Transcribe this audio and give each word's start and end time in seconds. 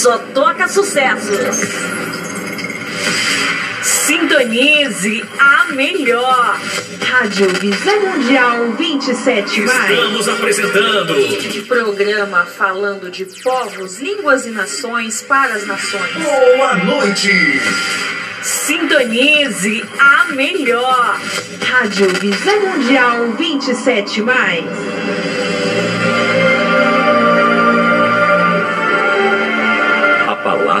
Só 0.00 0.16
toca 0.32 0.66
sucesso. 0.66 1.30
Sintonize 3.82 5.22
a 5.38 5.72
melhor. 5.74 6.58
Rádio 7.02 7.48
Visão 7.50 8.00
Mundial 8.00 8.72
27 8.78 9.60
mais. 9.60 9.90
Estamos 9.90 10.26
apresentando 10.26 11.66
Programa 11.68 12.46
falando 12.46 13.10
de 13.10 13.26
povos, 13.42 14.00
línguas 14.00 14.46
e 14.46 14.50
nações 14.50 15.20
para 15.20 15.52
as 15.52 15.66
nações. 15.66 16.14
Boa 16.14 16.76
Noite. 16.76 17.60
Sintonize 18.42 19.84
a 19.98 20.32
melhor. 20.32 21.20
Rádio 21.62 22.08
Visão 22.18 22.58
Mundial 22.58 23.32
27 23.32 24.22
mais. 24.22 24.64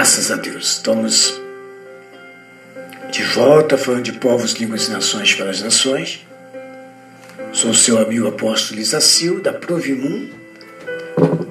Graças 0.00 0.30
a 0.30 0.36
Deus. 0.36 0.76
Estamos 0.76 1.38
de 3.12 3.22
volta 3.22 3.76
falando 3.76 4.04
de 4.04 4.14
povos, 4.14 4.54
línguas 4.54 4.88
e 4.88 4.92
nações 4.92 5.34
para 5.34 5.50
as 5.50 5.60
nações. 5.60 6.26
Sou 7.52 7.74
seu 7.74 7.98
amigo 7.98 8.26
apóstolo 8.26 8.80
Isacil, 8.80 9.42
da 9.42 9.52
Provimum, 9.52 10.30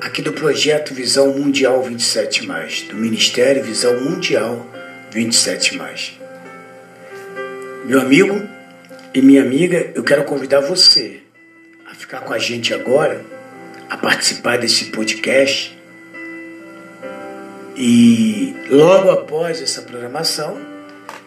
aqui 0.01 0.23
do 0.23 0.33
projeto 0.33 0.95
Visão 0.95 1.31
Mundial 1.37 1.83
27, 1.83 2.47
do 2.87 2.95
Ministério 2.95 3.63
Visão 3.63 4.01
Mundial 4.01 4.65
27. 5.11 5.79
Meu 7.85 8.01
amigo 8.01 8.49
e 9.13 9.21
minha 9.21 9.43
amiga, 9.43 9.91
eu 9.93 10.03
quero 10.03 10.23
convidar 10.23 10.61
você 10.61 11.19
a 11.85 11.93
ficar 11.93 12.21
com 12.21 12.33
a 12.33 12.39
gente 12.39 12.73
agora, 12.73 13.23
a 13.87 13.95
participar 13.95 14.57
desse 14.57 14.85
podcast. 14.85 15.78
E 17.81 18.53
logo 18.69 19.09
após 19.09 19.61
essa 19.61 19.81
programação, 19.83 20.59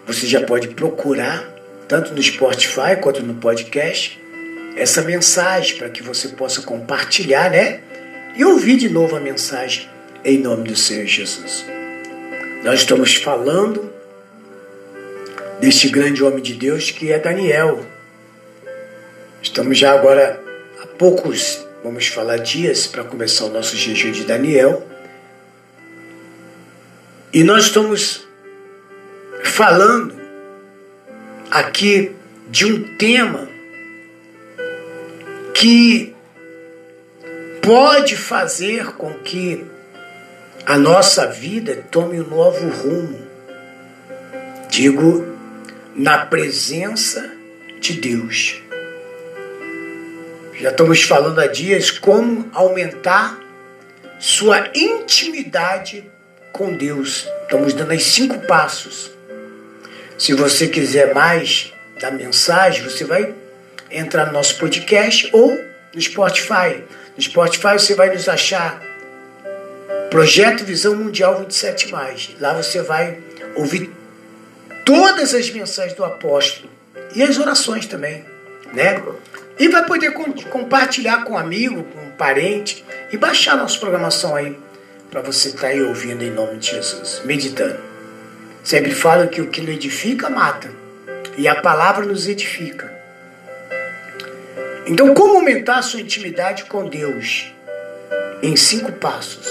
você 0.06 0.26
já 0.26 0.42
pode 0.42 0.68
procurar, 0.68 1.50
tanto 1.88 2.12
no 2.12 2.22
Spotify 2.22 2.94
quanto 3.00 3.22
no 3.22 3.32
podcast, 3.36 4.20
essa 4.76 5.00
mensagem 5.00 5.78
para 5.78 5.88
que 5.88 6.02
você 6.02 6.28
possa 6.28 6.60
compartilhar, 6.60 7.50
né? 7.50 7.80
E 8.36 8.44
ouvir 8.44 8.76
de 8.76 8.90
novo 8.90 9.16
a 9.16 9.20
mensagem 9.20 9.88
em 10.22 10.36
nome 10.36 10.68
do 10.68 10.76
Senhor 10.76 11.06
Jesus. 11.06 11.64
Nós 12.62 12.80
estamos 12.80 13.14
falando 13.14 13.90
deste 15.58 15.88
grande 15.88 16.22
homem 16.22 16.42
de 16.42 16.52
Deus 16.52 16.90
que 16.90 17.10
é 17.10 17.18
Daniel. 17.18 17.80
Estamos 19.40 19.78
já 19.78 19.94
agora 19.94 20.38
há 20.82 20.86
poucos, 20.86 21.66
vamos 21.82 22.08
falar 22.08 22.36
dias 22.36 22.86
para 22.86 23.04
começar 23.04 23.46
o 23.46 23.50
nosso 23.50 23.74
jejum 23.74 24.12
de 24.12 24.24
Daniel. 24.24 24.91
E 27.34 27.42
nós 27.42 27.64
estamos 27.64 28.28
falando 29.42 30.20
aqui 31.50 32.14
de 32.50 32.66
um 32.66 32.96
tema 32.98 33.48
que 35.54 36.14
pode 37.62 38.18
fazer 38.18 38.92
com 38.96 39.14
que 39.14 39.64
a 40.66 40.76
nossa 40.76 41.26
vida 41.26 41.82
tome 41.90 42.20
um 42.20 42.28
novo 42.28 42.68
rumo. 42.68 43.26
Digo, 44.68 45.26
na 45.96 46.26
presença 46.26 47.30
de 47.80 47.94
Deus. 47.94 48.60
Já 50.60 50.68
estamos 50.68 51.02
falando 51.02 51.38
há 51.38 51.46
dias 51.46 51.90
como 51.90 52.50
aumentar 52.52 53.40
sua 54.18 54.70
intimidade 54.74 56.11
com 56.52 56.72
Deus. 56.72 57.28
Estamos 57.42 57.72
dando 57.72 57.94
os 57.94 58.04
cinco 58.04 58.38
passos. 58.46 59.10
Se 60.18 60.32
você 60.34 60.68
quiser 60.68 61.14
mais 61.14 61.72
da 62.00 62.10
mensagem, 62.10 62.82
você 62.82 63.04
vai 63.04 63.34
entrar 63.90 64.26
no 64.26 64.32
nosso 64.32 64.58
podcast 64.58 65.28
ou 65.32 65.58
no 65.94 66.00
Spotify. 66.00 66.84
No 67.16 67.22
Spotify 67.22 67.72
você 67.72 67.94
vai 67.94 68.10
nos 68.12 68.28
achar 68.28 68.82
Projeto 70.10 70.64
Visão 70.64 70.94
Mundial 70.94 71.38
27. 71.40 71.92
Lá 72.38 72.52
você 72.52 72.82
vai 72.82 73.18
ouvir 73.56 73.90
todas 74.84 75.34
as 75.34 75.50
mensagens 75.50 75.94
do 75.94 76.04
apóstolo 76.04 76.70
e 77.14 77.22
as 77.22 77.38
orações 77.38 77.86
também, 77.86 78.24
né? 78.72 79.02
E 79.58 79.68
vai 79.68 79.84
poder 79.84 80.12
compartilhar 80.50 81.24
com 81.24 81.34
um 81.34 81.38
amigo, 81.38 81.82
com 81.84 82.00
um 82.00 82.10
parente 82.10 82.84
e 83.10 83.16
baixar 83.16 83.56
nossa 83.56 83.78
programação 83.78 84.34
aí 84.34 84.56
para 85.12 85.20
você 85.20 85.48
estar 85.48 85.60
tá 85.60 85.66
aí 85.66 85.82
ouvindo 85.82 86.24
em 86.24 86.30
nome 86.30 86.56
de 86.56 86.70
Jesus, 86.70 87.20
meditando. 87.26 87.78
Sempre 88.64 88.94
falo 88.94 89.28
que 89.28 89.42
o 89.42 89.48
que 89.48 89.60
não 89.60 89.70
edifica 89.70 90.30
mata 90.30 90.70
e 91.36 91.46
a 91.46 91.60
palavra 91.60 92.06
nos 92.06 92.26
edifica. 92.26 92.90
Então, 94.86 95.12
como 95.12 95.36
aumentar 95.36 95.78
a 95.78 95.82
sua 95.82 96.00
intimidade 96.00 96.64
com 96.64 96.88
Deus? 96.88 97.52
Em 98.42 98.56
cinco 98.56 98.90
passos. 98.92 99.46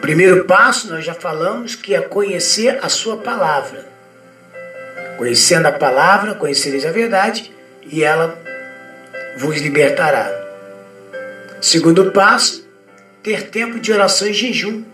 Primeiro 0.00 0.44
passo, 0.44 0.88
nós 0.90 1.04
já 1.04 1.14
falamos 1.14 1.76
que 1.76 1.94
é 1.94 2.00
conhecer 2.00 2.80
a 2.82 2.88
sua 2.88 3.18
palavra. 3.18 3.86
Conhecendo 5.16 5.66
a 5.66 5.72
palavra, 5.72 6.34
conhecereis 6.34 6.84
a 6.84 6.90
verdade 6.90 7.52
e 7.84 8.02
ela 8.02 8.36
vos 9.38 9.60
libertará. 9.60 10.28
Segundo 11.60 12.10
passo, 12.10 12.63
ter 13.24 13.48
tempo 13.48 13.80
de 13.80 13.90
oração 13.90 14.28
e 14.28 14.34
jejum. 14.34 14.84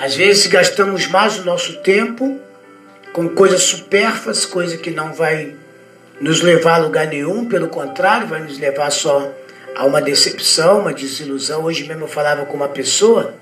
Às 0.00 0.14
vezes 0.14 0.46
gastamos 0.46 1.08
mais 1.08 1.36
o 1.36 1.44
nosso 1.44 1.78
tempo 1.78 2.38
com 3.12 3.28
coisas 3.28 3.62
supérfluas, 3.62 4.46
coisa 4.46 4.78
que 4.78 4.92
não 4.92 5.12
vai 5.12 5.54
nos 6.20 6.40
levar 6.40 6.76
a 6.76 6.78
lugar 6.78 7.08
nenhum, 7.08 7.46
pelo 7.46 7.66
contrário, 7.66 8.28
vai 8.28 8.40
nos 8.40 8.60
levar 8.60 8.90
só 8.90 9.34
a 9.74 9.84
uma 9.84 10.00
decepção, 10.00 10.82
uma 10.82 10.94
desilusão. 10.94 11.64
Hoje 11.64 11.82
mesmo 11.82 12.04
eu 12.04 12.08
falava 12.08 12.46
com 12.46 12.56
uma 12.56 12.68
pessoa 12.68 13.34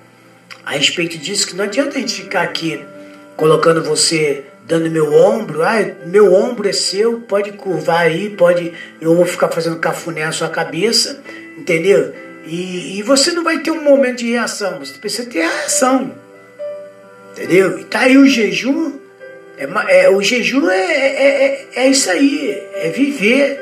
a 0.65 0.71
respeito 0.71 1.19
disso, 1.19 1.47
que 1.47 1.57
não 1.57 1.65
adianta 1.65 1.99
a 1.99 2.01
gente 2.01 2.23
ficar 2.23 2.41
aqui 2.41 2.83
colocando 3.37 3.85
você, 3.85 4.45
dando 4.65 4.91
meu 4.91 5.13
ombro, 5.13 5.63
ah, 5.63 5.85
meu 6.07 6.33
ombro 6.33 6.67
é 6.67 6.73
seu, 6.73 7.21
pode 7.21 7.53
curvar 7.53 8.01
aí, 8.01 8.31
pode, 8.31 8.73
eu 8.99 9.15
vou 9.15 9.27
ficar 9.27 9.49
fazendo 9.49 9.79
cafuné 9.79 10.25
na 10.25 10.33
sua 10.33 10.49
cabeça, 10.49 11.21
entendeu? 11.59 12.26
E, 12.47 12.99
e 12.99 13.03
você 13.03 13.33
não 13.33 13.43
vai 13.43 13.59
ter 13.59 13.73
um 13.73 13.83
momento 13.83 14.19
de 14.19 14.31
reação, 14.31 14.79
você 14.79 14.97
precisa 14.99 15.29
ter 15.29 15.43
a 15.43 15.49
reação, 15.49 16.15
entendeu? 17.33 17.81
E 17.81 17.85
tá 17.85 18.01
aí 18.01 18.17
o 18.17 18.27
jejum, 18.29 18.93
é, 19.59 20.05
é, 20.05 20.11
o 20.11 20.23
jejum 20.23 20.71
é, 20.71 20.79
é, 20.79 21.45
é, 21.45 21.69
é 21.75 21.89
isso 21.89 22.09
aí, 22.09 22.51
é 22.75 22.89
viver, 22.91 23.61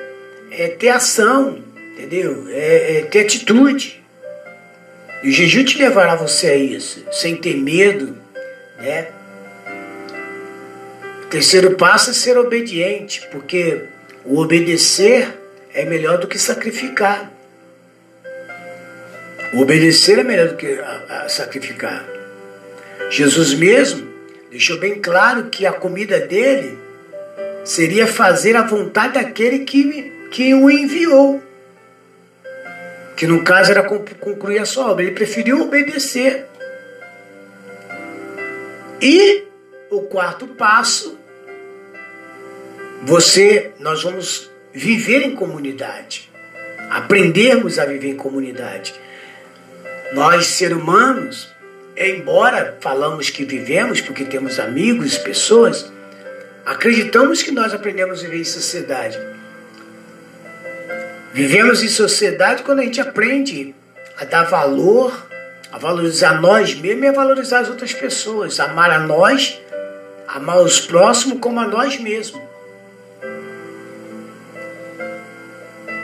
é 0.50 0.69
ter 0.69 0.91
ação, 0.91 1.59
entendeu? 1.93 2.47
É, 2.50 2.99
é, 2.99 3.03
ter 3.03 3.20
atitude. 3.20 4.05
E 5.23 5.31
o 5.31 5.32
jejum 5.32 5.64
te 5.64 5.79
levará 5.79 6.14
você 6.14 6.49
a 6.49 6.56
isso, 6.56 7.06
sem 7.11 7.37
ter 7.37 7.56
medo, 7.56 8.14
né? 8.79 9.09
O 11.23 11.26
terceiro 11.29 11.75
passo 11.76 12.11
é 12.11 12.12
ser 12.12 12.37
obediente, 12.37 13.26
porque 13.32 13.85
o 14.26 14.38
obedecer 14.38 15.35
é 15.73 15.87
melhor 15.87 16.19
do 16.19 16.29
que 16.29 16.38
sacrificar. 16.38 17.34
Obedecer 19.56 20.19
é 20.19 20.25
melhor 20.25 20.49
do 20.49 20.56
que 20.56 20.79
a, 20.79 21.25
a 21.25 21.29
sacrificar. 21.29 22.05
Jesus 23.11 23.55
mesmo 23.55 24.06
deixou 24.51 24.79
bem 24.79 25.01
claro 25.01 25.45
que 25.45 25.65
a 25.67 25.73
comida 25.73 26.21
dele 26.21 26.79
seria 27.65 28.06
fazer 28.06 28.56
a 28.56 28.62
vontade 28.62 29.15
daquele 29.15 29.61
que, 29.61 30.12
que 30.31 30.55
o 30.55 30.71
enviou. 30.71 31.43
Que 33.17 33.27
no 33.27 33.45
caso 33.45 33.71
era 33.71 33.85
concluir 33.85 34.59
a 34.59 34.67
sua 34.67 34.91
obra. 34.91 35.05
Ele 35.05 35.15
preferiu 35.15 35.62
obedecer. 35.62 36.47
E 39.00 39.45
o 39.91 40.03
quarto 40.03 40.47
passo 40.49 41.19
você, 43.03 43.73
nós 43.79 44.03
vamos 44.03 44.50
viver 44.73 45.21
em 45.23 45.35
comunidade, 45.35 46.31
aprendermos 46.91 47.79
a 47.79 47.85
viver 47.85 48.09
em 48.09 48.17
comunidade. 48.17 48.95
Nós, 50.14 50.46
seres 50.46 50.76
humanos, 50.76 51.52
embora 51.96 52.78
falamos 52.81 53.31
que 53.31 53.44
vivemos 53.44 54.00
porque 54.00 54.25
temos 54.25 54.61
amigos, 54.61 55.19
pessoas, 55.19 55.93
acreditamos 56.64 57.43
que 57.43 57.50
nós 57.50 57.75
aprendemos 57.75 58.20
a 58.20 58.22
viver 58.22 58.38
em 58.38 58.44
sociedade. 58.44 59.19
Vivemos 61.32 61.82
em 61.82 61.88
sociedade 61.88 62.62
quando 62.62 62.78
a 62.78 62.84
gente 62.84 63.00
aprende 63.00 63.75
a 64.16 64.25
dar 64.25 64.44
valor, 64.44 65.26
a 65.72 65.78
valorizar 65.78 66.40
nós 66.40 66.72
mesmos 66.76 67.02
e 67.02 67.08
a 67.08 67.12
valorizar 67.12 67.58
as 67.58 67.69
outras 67.69 67.93
pessoas, 67.93 68.61
amar 68.61 68.93
a 68.93 69.00
nós, 69.00 69.61
amar 70.28 70.62
os 70.62 70.81
próximos 70.81 71.40
como 71.40 71.58
a 71.58 71.66
nós 71.66 71.99
mesmos. 71.99 72.40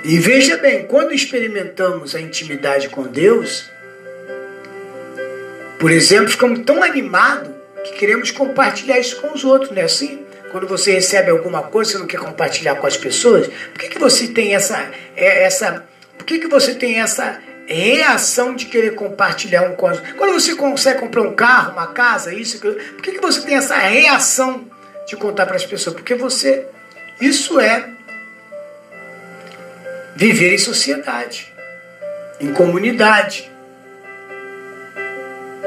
E 0.03 0.19
veja 0.19 0.57
bem, 0.57 0.85
quando 0.87 1.13
experimentamos 1.13 2.17
a 2.17 2.21
intimidade 2.21 2.89
com 2.89 3.05
Deus, 3.05 3.71
por 5.81 5.91
exemplo, 5.91 6.29
ficamos 6.29 6.61
tão 6.61 6.83
animados 6.83 7.51
que 7.83 7.95
queremos 7.95 8.31
compartilhar 8.31 8.99
isso 8.99 9.19
com 9.21 9.33
os 9.33 9.43
outros, 9.43 9.71
não 9.71 9.81
é 9.81 9.87
assim? 9.87 10.27
Quando 10.53 10.67
você 10.67 10.93
recebe 10.93 11.31
alguma 11.31 11.63
coisa, 11.63 11.93
você 11.93 11.99
não 11.99 12.07
quer 12.07 12.21
compartilhar 12.21 12.75
com 12.75 12.87
as 12.87 12.99
pessoas? 12.99 13.47
Por 13.47 13.79
que, 13.79 13.89
que 13.89 13.99
você 13.99 14.29
tem 14.29 14.55
essa, 14.55 14.91
é, 15.17 15.45
essa, 15.45 15.87
por 16.19 16.27
que, 16.27 16.39
que 16.39 16.49
você 16.49 16.75
tem 16.75 17.01
essa 17.01 17.41
reação 17.67 18.55
de 18.55 18.67
querer 18.67 18.95
compartilhar 18.95 19.63
um 19.63 19.75
com 19.75 19.89
os 19.89 20.01
Quando 20.19 20.33
você 20.33 20.55
consegue 20.55 21.01
comprar 21.01 21.23
um 21.23 21.35
carro, 21.35 21.73
uma 21.73 21.87
casa, 21.87 22.35
isso, 22.35 22.59
aquilo, 22.59 22.75
por 22.75 23.03
que, 23.03 23.13
que 23.13 23.21
você 23.21 23.41
tem 23.41 23.57
essa 23.57 23.77
reação 23.77 24.67
de 25.07 25.17
contar 25.17 25.47
para 25.47 25.57
as 25.57 25.65
pessoas? 25.65 25.97
Porque 25.97 26.15
você, 26.15 26.67
isso 27.21 27.59
é 27.59 27.89
viver 30.15 30.53
em 30.53 30.59
sociedade, 30.59 31.51
em 32.39 32.53
comunidade. 32.53 33.51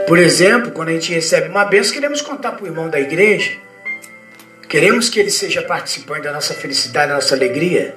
Por 0.08 0.18
exemplo, 0.18 0.72
quando 0.72 0.90
a 0.90 0.94
gente 0.94 1.14
recebe 1.14 1.50
uma 1.50 1.66
benção, 1.66 1.94
queremos 1.94 2.22
contar 2.22 2.52
para 2.54 2.64
o 2.64 2.68
irmão 2.68 2.90
da 2.90 3.00
igreja, 3.00 3.52
queremos 4.68 5.10
que 5.10 5.20
ele 5.20 5.32
seja 5.32 5.62
participante 5.62 6.24
da 6.24 6.34
nossa 6.34 6.54
felicidade, 6.54 7.10
da 7.10 7.16
nossa 7.16 7.36
alegria. 7.36 7.96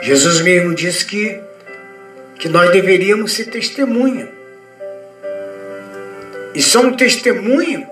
Jesus 0.00 0.40
mesmo 0.40 0.74
disse 0.74 1.04
que, 1.04 1.38
que 2.38 2.48
nós 2.48 2.70
deveríamos 2.70 3.32
ser 3.32 3.46
testemunha. 3.46 4.28
E 6.54 6.62
somos 6.62 6.96
testemunha 6.96 7.88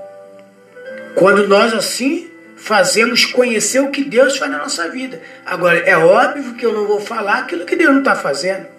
quando 1.14 1.46
nós 1.46 1.74
assim 1.74 2.30
fazemos 2.56 3.24
conhecer 3.24 3.80
o 3.80 3.90
que 3.90 4.02
Deus 4.02 4.36
faz 4.36 4.50
na 4.50 4.58
nossa 4.58 4.88
vida. 4.88 5.20
Agora, 5.44 5.78
é 5.78 5.96
óbvio 5.96 6.54
que 6.54 6.64
eu 6.64 6.72
não 6.72 6.86
vou 6.86 7.00
falar 7.00 7.40
aquilo 7.40 7.66
que 7.66 7.76
Deus 7.76 7.92
não 7.92 8.00
está 8.00 8.16
fazendo. 8.16 8.77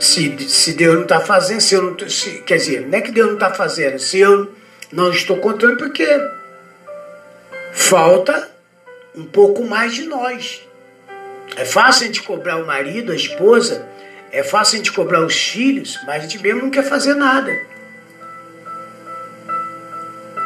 Se, 0.00 0.48
se 0.48 0.72
Deus 0.72 0.94
não 0.94 1.02
está 1.02 1.20
fazendo, 1.20 1.60
se 1.60 1.74
eu 1.74 1.82
não, 1.82 2.08
se, 2.08 2.40
quer 2.40 2.56
dizer, 2.56 2.86
não 2.86 2.98
é 2.98 3.02
que 3.02 3.12
Deus 3.12 3.26
não 3.26 3.34
está 3.34 3.52
fazendo, 3.52 3.98
se 3.98 4.18
eu 4.18 4.50
não 4.90 5.10
estou 5.10 5.36
contando, 5.36 5.76
porque 5.76 6.06
falta 7.70 8.50
um 9.14 9.24
pouco 9.24 9.62
mais 9.62 9.94
de 9.94 10.06
nós. 10.06 10.66
É 11.54 11.66
fácil 11.66 12.04
a 12.04 12.06
gente 12.06 12.22
cobrar 12.22 12.56
o 12.56 12.66
marido, 12.66 13.12
a 13.12 13.14
esposa, 13.14 13.86
é 14.32 14.42
fácil 14.42 14.76
a 14.76 14.78
gente 14.78 14.92
cobrar 14.92 15.20
os 15.22 15.36
filhos, 15.36 15.98
mas 16.06 16.16
a 16.16 16.20
gente 16.20 16.42
mesmo 16.42 16.62
não 16.62 16.70
quer 16.70 16.84
fazer 16.84 17.14
nada. 17.14 17.52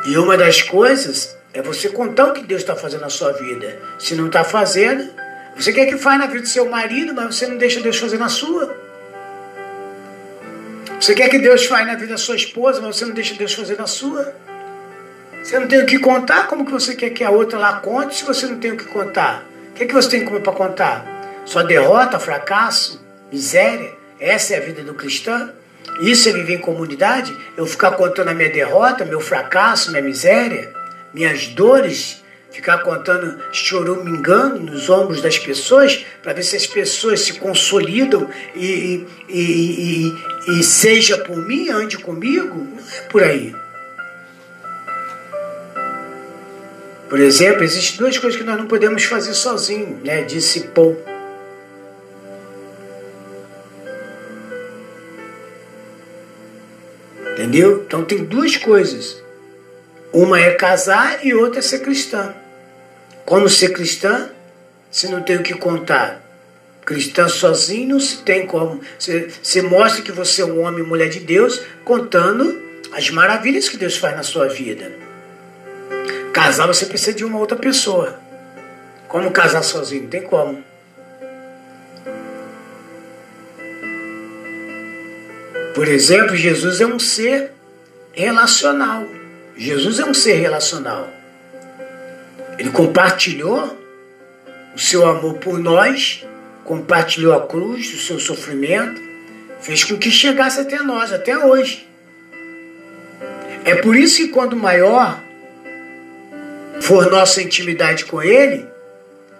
E 0.07 0.19
uma 0.19 0.37
das 0.37 0.63
coisas 0.63 1.37
é 1.53 1.63
você 1.63 1.89
contar 1.89 2.27
o 2.27 2.33
que 2.33 2.43
Deus 2.43 2.63
está 2.63 2.75
fazendo 2.75 3.03
na 3.03 3.11
sua 3.11 3.33
vida. 3.33 3.79
Se 4.01 4.17
não 4.17 4.27
está 4.27 4.43
fazendo, 4.43 5.09
você 5.57 5.73
quer 5.73 5.87
que 5.87 5.97
faça 5.97 6.19
na 6.19 6.27
vida 6.27 6.41
do 6.41 6.49
seu 6.49 6.69
marido, 6.69 7.15
mas 7.15 7.37
você 7.37 7.47
não 7.47 7.57
deixa 7.57 7.81
Deus 7.81 7.97
fazer 7.99 8.19
na 8.19 8.29
sua. 8.29 8.84
Você 11.05 11.15
quer 11.15 11.29
que 11.29 11.39
Deus 11.39 11.67
faça 11.67 11.85
na 11.85 11.97
vida 11.97 12.13
da 12.13 12.17
sua 12.17 12.35
esposa, 12.35 12.81
mas 12.81 12.97
você 12.97 13.05
não 13.05 13.13
deixa 13.13 13.35
Deus 13.35 13.53
fazer 13.53 13.77
na 13.77 13.87
sua. 13.87 14.35
Você 15.43 15.59
não 15.59 15.69
tem 15.69 15.83
o 15.83 15.85
que 15.85 15.99
contar, 15.99 16.47
como 16.47 16.65
que 16.65 16.73
você 16.73 16.95
quer 16.95 17.11
que 17.11 17.23
a 17.23 17.29
outra 17.29 17.59
lá 17.59 17.75
conte 17.75 18.17
se 18.17 18.25
você 18.25 18.47
não 18.47 18.57
tem 18.57 18.73
o 18.73 18.77
que 18.79 18.87
contar? 18.87 19.45
O 19.69 19.75
que, 19.75 19.85
é 19.85 19.87
que 19.87 19.93
você 19.93 20.09
tem 20.09 20.25
para 20.25 20.53
contar? 20.53 21.05
Só 21.45 21.63
derrota, 21.63 22.19
fracasso, 22.19 23.05
miséria? 23.31 23.93
Essa 24.19 24.55
é 24.55 24.57
a 24.57 24.61
vida 24.61 24.83
do 24.83 24.95
cristão? 24.95 25.53
Isso 26.01 26.27
é 26.31 26.33
viver 26.33 26.55
em 26.55 26.59
comunidade? 26.59 27.37
Eu 27.55 27.67
ficar 27.67 27.91
contando 27.91 28.29
a 28.29 28.35
minha 28.35 28.49
derrota, 28.49 29.05
meu 29.05 29.21
fracasso, 29.21 29.91
minha 29.91 30.03
miséria, 30.03 30.73
minhas 31.13 31.49
dores, 31.49 32.24
ficar 32.55 32.79
contando 32.79 33.37
engano 34.09 34.61
nos 34.61 34.89
ombros 34.89 35.21
das 35.21 35.37
pessoas 35.37 36.07
para 36.23 36.33
ver 36.33 36.45
se 36.45 36.55
as 36.55 36.67
pessoas 36.67 37.21
se 37.21 37.35
consolidam 37.35 38.31
e, 38.55 39.05
e, 39.29 40.15
e, 40.49 40.61
e, 40.61 40.63
seja 40.63 41.19
por 41.19 41.37
mim, 41.37 41.69
ande 41.69 41.99
comigo? 41.99 42.55
Não 42.55 42.79
é 42.79 43.01
por 43.09 43.23
aí. 43.25 43.55
Por 47.09 47.19
exemplo, 47.21 47.65
existem 47.65 47.99
duas 47.99 48.17
coisas 48.19 48.39
que 48.39 48.47
nós 48.47 48.57
não 48.57 48.67
podemos 48.67 49.03
fazer 49.05 49.35
sozinhos, 49.35 50.03
né? 50.05 50.23
Disse 50.23 50.69
Paul. 50.69 50.97
Entendeu? 57.33 57.83
Então 57.85 58.05
tem 58.05 58.25
duas 58.25 58.57
coisas. 58.57 59.21
Uma 60.13 60.39
é 60.41 60.55
casar 60.55 61.27
e 61.27 61.35
outra 61.35 61.59
é 61.59 61.63
ser 61.63 61.81
cristã. 61.81 62.33
Como 63.25 63.49
ser 63.49 63.73
cristã? 63.73 64.31
Se 64.91 65.09
não 65.09 65.23
tem 65.23 65.37
o 65.37 65.43
que 65.43 65.55
contar. 65.55 66.23
Cristã 66.85 67.29
sozinho 67.29 67.91
não 67.91 68.01
se 68.01 68.19
tem 68.19 68.47
como. 68.47 68.81
Você, 68.99 69.31
você 69.43 69.63
mostra 69.63 70.03
que 70.03 70.13
você 70.13 70.43
é 70.43 70.45
um 70.45 70.61
homem 70.61 70.85
e 70.85 70.87
mulher 70.87 71.09
de 71.09 71.21
Deus 71.21 71.61
contando 71.85 72.63
as 72.93 73.11
maravilhas 73.11 73.69
que 73.69 73.77
Deus 73.77 73.97
faz 73.97 74.15
na 74.15 74.23
sua 74.23 74.49
vida. 74.49 74.93
Casar 76.33 76.67
você 76.67 76.87
precisa 76.87 77.15
de 77.15 77.25
uma 77.25 77.39
outra 77.39 77.57
pessoa. 77.57 78.21
Como 79.09 79.31
casar 79.31 79.63
sozinho? 79.63 80.03
Não 80.03 80.11
tem 80.11 80.23
como. 80.23 80.63
Por 85.75 85.89
exemplo, 85.89 86.37
Jesus 86.37 86.81
é 86.81 86.87
um 86.87 86.99
ser 86.99 87.51
relacional. 88.13 89.07
Jesus 89.57 89.99
é 89.99 90.05
um 90.05 90.15
ser 90.15 90.35
relacional. 90.35 91.11
Ele 92.59 92.71
compartilhou 92.71 93.77
o 94.75 94.79
seu 94.79 95.07
amor 95.07 95.35
por 95.35 95.59
nós, 95.59 96.25
compartilhou 96.65 97.35
a 97.35 97.47
cruz, 97.47 97.93
o 97.95 97.99
seu 97.99 98.19
sofrimento, 98.19 99.01
fez 99.61 99.85
com 99.85 99.97
que 99.97 100.11
chegasse 100.11 100.61
até 100.61 100.79
nós, 100.83 101.13
até 101.13 101.37
hoje. 101.37 101.89
É 103.65 103.75
por 103.77 103.97
isso 103.97 104.19
que 104.19 104.29
quando 104.29 104.57
maior 104.57 105.21
for 106.81 107.11
nossa 107.11 107.41
intimidade 107.41 108.05
com 108.05 108.23
Ele, 108.23 108.67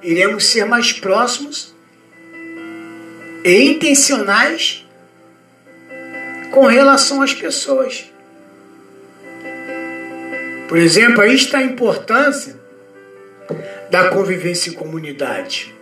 iremos 0.03 0.47
ser 0.47 0.65
mais 0.65 0.93
próximos 0.93 1.75
e 3.45 3.65
intencionais 3.65 4.87
com 6.51 6.67
relação 6.67 7.21
às 7.21 7.35
pessoas. 7.35 8.05
Por 10.69 10.79
exemplo, 10.79 11.21
aí 11.21 11.35
está 11.35 11.59
a 11.59 11.63
importância 11.63 12.64
da 13.91 14.09
convivência 14.09 14.71
em 14.71 14.73
comunidade. 14.73 15.75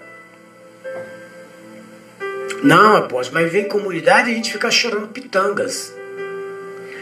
Não, 2.62 2.97
apóstolo, 2.97 3.40
mas 3.40 3.52
viver 3.52 3.66
em 3.66 3.69
comunidade 3.69 4.31
a 4.31 4.35
gente 4.35 4.52
fica 4.52 4.71
chorando 4.71 5.09
pitangas. 5.09 5.92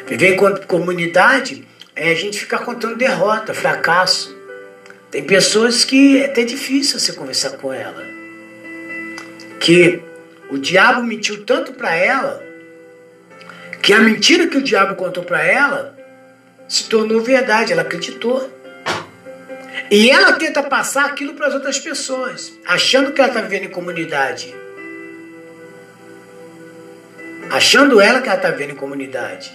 Viver 0.07 0.35
em 0.35 0.67
comunidade 0.67 1.67
é 1.95 2.11
a 2.11 2.15
gente 2.15 2.41
ficar 2.41 2.59
contando 2.61 2.97
derrota, 2.97 3.53
fracasso. 3.53 4.37
Tem 5.11 5.23
pessoas 5.23 5.85
que 5.85 6.19
é 6.19 6.27
até 6.27 6.45
difícil 6.45 6.99
você 6.99 7.13
conversar 7.13 7.51
com 7.59 7.73
ela. 7.73 8.03
Que 9.61 10.01
o 10.49 10.57
diabo 10.57 11.03
mentiu 11.03 11.45
tanto 11.45 11.73
para 11.73 11.95
ela 11.95 12.43
que 13.83 13.93
a 13.93 14.01
mentira 14.01 14.47
que 14.47 14.57
o 14.57 14.63
diabo 14.63 14.95
contou 14.95 15.25
para 15.25 15.43
ela 15.45 15.97
se 16.69 16.85
tornou 16.85 17.21
verdade, 17.21 17.73
ela 17.73 17.83
acreditou. 17.83 18.49
E 19.91 20.09
ela 20.09 20.35
tenta 20.35 20.63
passar 20.63 21.07
aquilo 21.07 21.35
para 21.35 21.49
as 21.49 21.55
outras 21.55 21.79
pessoas, 21.79 22.53
achando 22.65 23.13
que 23.13 23.21
ela 23.21 23.29
está 23.29 23.41
vivendo 23.41 23.65
em 23.65 23.71
comunidade. 23.71 24.55
Achando 27.51 28.01
ela 28.01 28.21
que 28.21 28.29
ela 28.29 28.37
está 28.37 28.51
vivendo 28.51 28.71
em 28.71 28.77
comunidade. 28.77 29.51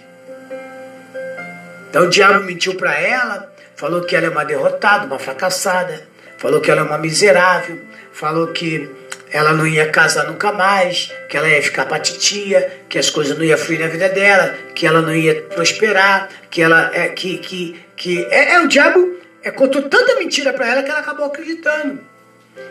Então 1.90 2.04
o 2.04 2.10
diabo 2.10 2.44
mentiu 2.44 2.76
para 2.76 3.00
ela, 3.00 3.50
falou 3.78 4.02
que 4.02 4.14
ela 4.14 4.26
é 4.26 4.30
uma 4.30 4.44
derrotada, 4.44 5.06
uma 5.06 5.18
fracassada, 5.18 6.06
falou 6.38 6.60
que 6.60 6.70
ela 6.70 6.82
é 6.82 6.84
uma 6.84 6.98
miserável, 6.98 7.80
falou 8.12 8.48
que 8.48 8.90
ela 9.32 9.54
não 9.54 9.66
ia 9.66 9.90
casar 9.90 10.26
nunca 10.26 10.52
mais, 10.52 11.14
que 11.30 11.38
ela 11.38 11.48
ia 11.48 11.64
ficar 11.64 11.86
pra 11.86 11.98
titia, 11.98 12.82
que 12.90 13.00
as 13.00 13.10
coisas 13.10 13.38
não 13.38 13.46
iam 13.46 13.58
fluir 13.58 13.80
na 13.80 13.88
vida 13.88 14.10
dela, 14.10 14.54
que 14.76 14.86
ela 14.86 15.02
não 15.02 15.16
ia 15.16 15.44
prosperar, 15.44 16.28
que 16.50 16.62
ela 16.62 16.92
é 16.94 17.08
que 17.08 17.38
que 17.38 17.86
que 17.96 18.26
é, 18.26 18.56
é 18.56 18.60
o 18.60 18.68
diabo 18.68 19.16
é, 19.46 19.52
contou 19.52 19.84
tanta 19.84 20.16
mentira 20.16 20.52
para 20.52 20.68
ela 20.68 20.82
que 20.82 20.90
ela 20.90 21.02
acabou 21.02 21.28
acreditando. 21.28 22.04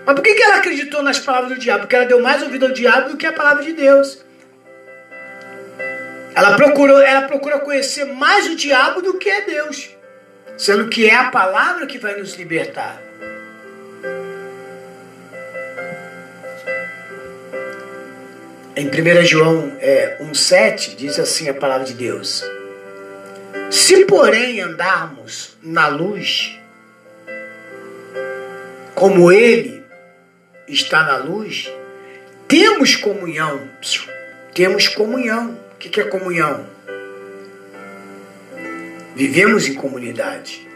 Mas 0.04 0.14
por 0.14 0.22
que, 0.22 0.34
que 0.34 0.42
ela 0.42 0.56
acreditou 0.56 1.04
nas 1.04 1.20
palavras 1.20 1.52
do 1.52 1.60
diabo? 1.60 1.82
Porque 1.82 1.94
ela 1.94 2.04
deu 2.04 2.20
mais 2.20 2.42
ouvido 2.42 2.66
ao 2.66 2.72
diabo 2.72 3.10
do 3.10 3.16
que 3.16 3.26
a 3.26 3.32
palavra 3.32 3.62
de 3.62 3.72
Deus. 3.74 4.24
Ela 6.34 6.56
procurou, 6.56 7.00
ela 7.00 7.28
procura 7.28 7.60
conhecer 7.60 8.06
mais 8.06 8.46
o 8.46 8.56
diabo 8.56 9.00
do 9.00 9.18
que 9.18 9.30
é 9.30 9.42
Deus, 9.42 9.88
sendo 10.56 10.88
que 10.88 11.08
é 11.08 11.14
a 11.14 11.30
palavra 11.30 11.86
que 11.86 11.96
vai 11.96 12.16
nos 12.16 12.34
libertar. 12.34 13.00
Em 18.74 18.88
1 18.88 19.24
João 19.24 19.76
é, 19.78 20.18
1,7 20.20 20.96
diz 20.96 21.20
assim 21.20 21.48
a 21.48 21.54
palavra 21.54 21.86
de 21.86 21.94
Deus: 21.94 22.42
Se, 23.70 24.04
porém, 24.06 24.60
andarmos 24.60 25.56
na 25.62 25.86
luz, 25.86 26.58
como 28.94 29.30
Ele 29.32 29.82
está 30.68 31.02
na 31.02 31.16
luz, 31.18 31.70
temos 32.48 32.96
comunhão. 32.96 33.68
Temos 34.54 34.88
comunhão. 34.88 35.58
O 35.74 35.76
que 35.76 36.00
é 36.00 36.04
comunhão? 36.04 36.66
Vivemos 39.14 39.66
em 39.66 39.74
comunidade. 39.74 40.66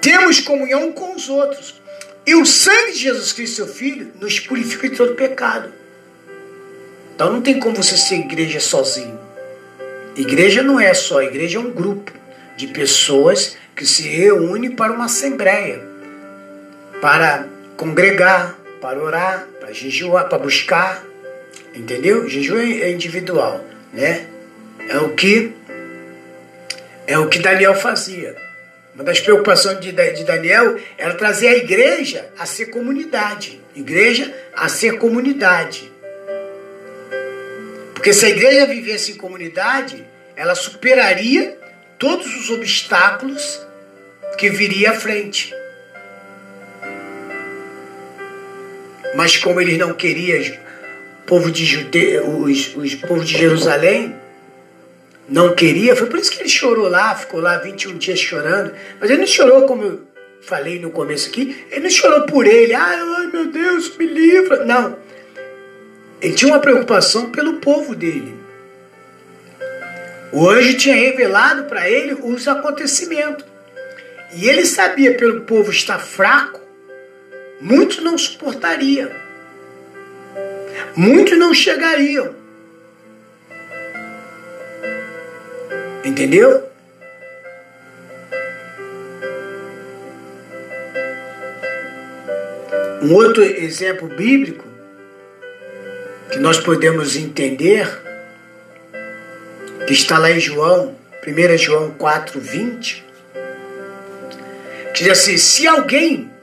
Temos 0.00 0.40
comunhão 0.40 0.92
com 0.92 1.14
os 1.14 1.28
outros. 1.28 1.80
E 2.26 2.34
o 2.34 2.46
sangue 2.46 2.92
de 2.92 2.98
Jesus 2.98 3.32
Cristo, 3.32 3.56
seu 3.56 3.66
Filho, 3.66 4.12
nos 4.20 4.40
purifica 4.40 4.88
de 4.88 4.96
todo 4.96 5.14
pecado. 5.14 5.72
Então 7.14 7.32
não 7.32 7.42
tem 7.42 7.58
como 7.60 7.76
você 7.76 7.96
ser 7.96 8.16
igreja 8.16 8.60
sozinho. 8.60 9.18
Igreja 10.16 10.62
não 10.62 10.80
é 10.80 10.94
só, 10.94 11.22
igreja 11.22 11.58
é 11.58 11.60
um 11.60 11.70
grupo 11.70 12.12
de 12.56 12.68
pessoas 12.68 13.56
que 13.74 13.84
se 13.84 14.02
reúne 14.08 14.70
para 14.70 14.92
uma 14.92 15.06
assembleia, 15.06 15.82
para 17.00 17.46
congregar, 17.76 18.58
para 18.80 19.02
orar, 19.02 19.46
para 19.60 19.72
jejuar, 19.72 20.28
para 20.28 20.38
buscar, 20.38 21.04
entendeu? 21.74 22.28
Jejum 22.28 22.58
é 22.58 22.90
individual, 22.90 23.64
né? 23.92 24.26
É 24.88 24.98
o 24.98 25.14
que 25.14 25.52
é 27.06 27.18
o 27.18 27.28
que 27.28 27.38
Daniel 27.38 27.74
fazia. 27.74 28.36
Uma 28.94 29.04
das 29.04 29.20
preocupações 29.20 29.80
de, 29.80 29.90
de 29.90 30.24
Daniel 30.24 30.78
era 30.96 31.14
trazer 31.14 31.48
a 31.48 31.56
igreja 31.56 32.30
a 32.38 32.46
ser 32.46 32.66
comunidade. 32.66 33.60
Igreja 33.74 34.32
a 34.54 34.68
ser 34.68 34.98
comunidade. 34.98 35.90
Porque 37.94 38.12
se 38.12 38.26
a 38.26 38.28
igreja 38.28 38.66
vivesse 38.66 39.12
em 39.12 39.16
comunidade, 39.16 40.06
ela 40.36 40.54
superaria 40.54 41.58
todos 41.98 42.26
os 42.36 42.50
obstáculos 42.50 43.60
que 44.38 44.50
viria 44.50 44.90
à 44.90 44.94
frente. 44.94 45.52
Mas 49.14 49.36
como 49.36 49.60
eles 49.60 49.78
não 49.78 49.92
queriam, 49.92 50.40
o 50.40 51.26
povo 51.26 51.50
de 51.50 51.64
Jude... 51.64 52.18
os, 52.18 52.76
os 52.76 52.94
povo 52.96 53.24
de 53.24 53.36
Jerusalém 53.36 54.14
não 55.28 55.54
queria, 55.54 55.96
foi 55.96 56.06
por 56.06 56.18
isso 56.18 56.30
que 56.30 56.40
ele 56.40 56.48
chorou 56.48 56.88
lá, 56.88 57.14
ficou 57.14 57.40
lá 57.40 57.58
21 57.58 57.96
dias 57.96 58.18
chorando. 58.18 58.74
Mas 59.00 59.10
ele 59.10 59.20
não 59.20 59.26
chorou 59.26 59.62
como 59.62 59.82
eu 59.82 60.00
falei 60.42 60.78
no 60.78 60.90
começo 60.90 61.30
aqui, 61.30 61.64
ele 61.70 61.84
não 61.84 61.90
chorou 61.90 62.22
por 62.26 62.46
ele, 62.46 62.74
ai 62.74 63.26
meu 63.32 63.46
Deus, 63.46 63.96
me 63.96 64.06
livra. 64.06 64.64
Não. 64.64 64.96
Ele 66.20 66.34
tinha 66.34 66.52
uma 66.52 66.60
preocupação 66.60 67.30
pelo 67.30 67.54
povo 67.54 67.94
dele. 67.94 68.34
O 70.32 70.48
anjo 70.48 70.76
tinha 70.76 70.94
revelado 70.94 71.64
para 71.64 71.88
ele 71.88 72.14
os 72.14 72.48
acontecimentos. 72.48 73.44
E 74.32 74.48
ele 74.48 74.66
sabia, 74.66 75.14
pelo 75.14 75.42
povo 75.42 75.70
estar 75.70 75.98
fraco, 75.98 76.60
muitos 77.60 78.02
não 78.02 78.16
suportariam. 78.18 79.10
Muitos 80.96 81.38
não 81.38 81.52
chegariam. 81.52 82.34
Entendeu? 86.04 86.68
Um 93.02 93.12
outro 93.12 93.42
exemplo 93.42 94.08
bíblico 94.08 94.64
que 96.30 96.38
nós 96.38 96.58
podemos 96.58 97.16
entender, 97.16 97.86
que 99.86 99.92
está 99.92 100.18
lá 100.18 100.30
em 100.30 100.40
João, 100.40 100.96
1 101.26 101.58
João 101.58 101.90
4, 101.92 102.40
20, 102.40 103.04
que 104.94 105.04
diz 105.04 105.12
assim: 105.12 105.36
se 105.36 105.66
alguém 105.66 106.33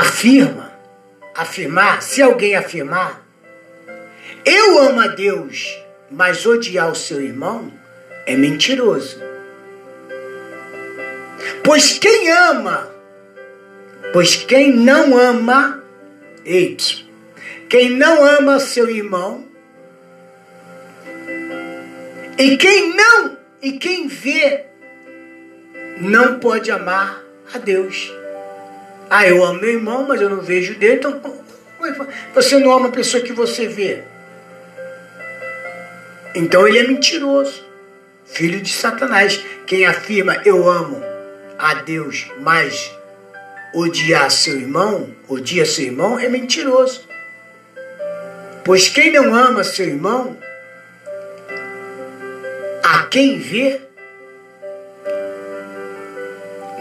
afirma, 0.00 0.72
afirmar, 1.34 2.02
se 2.02 2.22
alguém 2.22 2.54
afirmar, 2.54 3.26
eu 4.44 4.78
amo 4.78 5.00
a 5.00 5.08
Deus, 5.08 5.76
mas 6.10 6.44
odiar 6.46 6.90
o 6.90 6.94
seu 6.94 7.20
irmão, 7.20 7.72
é 8.26 8.36
mentiroso. 8.36 9.20
Pois 11.64 11.98
quem 11.98 12.30
ama, 12.30 12.90
pois 14.12 14.36
quem 14.36 14.72
não 14.72 15.16
ama, 15.16 15.82
eita, 16.44 16.84
quem 17.68 17.90
não 17.90 18.24
ama 18.24 18.60
seu 18.60 18.88
irmão, 18.88 19.46
e 22.38 22.56
quem 22.56 22.94
não, 22.94 23.36
e 23.62 23.72
quem 23.72 24.06
vê, 24.06 24.66
não 25.98 26.38
pode 26.38 26.70
amar 26.70 27.22
a 27.54 27.58
Deus. 27.58 28.12
Ah, 29.08 29.26
eu 29.26 29.44
amo 29.44 29.60
meu 29.60 29.70
irmão, 29.70 30.06
mas 30.06 30.20
eu 30.20 30.28
não 30.28 30.40
vejo 30.40 30.74
dele, 30.74 30.96
então 30.96 31.20
você 32.34 32.58
não 32.58 32.72
ama 32.72 32.88
a 32.88 32.92
pessoa 32.92 33.22
que 33.22 33.32
você 33.32 33.66
vê. 33.68 34.02
Então 36.34 36.66
ele 36.66 36.78
é 36.78 36.86
mentiroso, 36.86 37.64
filho 38.24 38.60
de 38.60 38.72
Satanás. 38.72 39.40
Quem 39.66 39.86
afirma 39.86 40.42
eu 40.44 40.68
amo 40.68 41.02
a 41.58 41.74
Deus, 41.74 42.30
mas 42.40 42.92
odiar 43.72 44.30
seu 44.30 44.58
irmão, 44.58 45.10
odia 45.28 45.64
seu 45.64 45.86
irmão, 45.86 46.18
é 46.18 46.28
mentiroso. 46.28 47.06
Pois 48.64 48.88
quem 48.88 49.12
não 49.12 49.34
ama 49.34 49.62
seu 49.62 49.86
irmão, 49.86 50.36
a 52.82 53.04
quem 53.04 53.38
vê, 53.38 53.80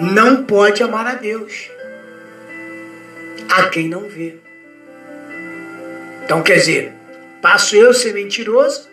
não 0.02 0.44
pode 0.44 0.82
amar 0.82 1.06
a 1.06 1.14
Deus. 1.14 1.75
A 3.50 3.70
quem 3.70 3.88
não 3.88 4.08
vê. 4.08 4.36
Então 6.24 6.42
quer 6.42 6.56
dizer, 6.56 6.94
passo 7.42 7.76
eu 7.76 7.94
ser 7.94 8.14
mentiroso, 8.14 8.90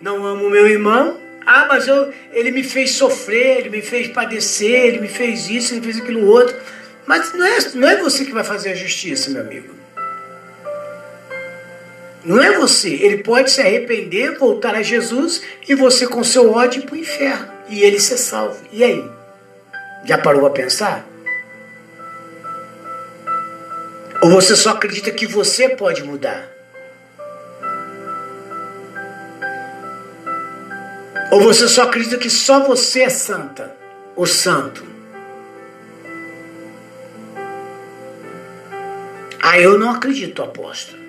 não 0.00 0.26
amo 0.26 0.50
meu 0.50 0.66
irmão, 0.66 1.16
ah, 1.46 1.66
mas 1.68 1.86
eu, 1.88 2.12
ele 2.32 2.50
me 2.50 2.62
fez 2.62 2.92
sofrer, 2.92 3.58
ele 3.58 3.70
me 3.70 3.82
fez 3.82 4.08
padecer, 4.08 4.86
ele 4.86 5.00
me 5.00 5.08
fez 5.08 5.48
isso, 5.48 5.74
ele 5.74 5.82
fez 5.82 5.98
aquilo 5.98 6.26
outro. 6.26 6.56
Mas 7.06 7.32
não 7.32 7.44
é, 7.44 7.58
não 7.74 7.88
é 7.88 7.96
você 7.96 8.24
que 8.24 8.32
vai 8.32 8.44
fazer 8.44 8.70
a 8.70 8.74
justiça, 8.74 9.30
meu 9.30 9.42
amigo. 9.42 9.74
Não 12.24 12.40
é 12.40 12.56
você. 12.56 12.90
Ele 12.90 13.18
pode 13.18 13.50
se 13.50 13.60
arrepender, 13.60 14.38
voltar 14.38 14.74
a 14.74 14.82
Jesus 14.82 15.42
e 15.68 15.74
você 15.74 16.06
com 16.06 16.22
seu 16.22 16.52
ódio 16.52 16.82
ir 16.82 16.86
para 16.86 16.94
o 16.94 16.98
inferno. 16.98 17.48
E 17.68 17.82
ele 17.82 17.98
ser 17.98 18.16
salvo. 18.18 18.62
E 18.72 18.84
aí? 18.84 19.04
Já 20.04 20.18
parou 20.18 20.46
a 20.46 20.50
pensar? 20.50 21.04
Ou 24.22 24.30
você 24.30 24.54
só 24.54 24.70
acredita 24.70 25.10
que 25.10 25.26
você 25.26 25.70
pode 25.70 26.04
mudar? 26.04 26.48
Ou 31.32 31.40
você 31.40 31.66
só 31.66 31.82
acredita 31.82 32.16
que 32.16 32.30
só 32.30 32.60
você 32.60 33.02
é 33.02 33.08
santa 33.08 33.74
ou 34.14 34.24
santo? 34.24 34.84
Ah, 39.42 39.58
eu 39.58 39.76
não 39.76 39.90
acredito, 39.90 40.40
apóstolo. 40.40 41.02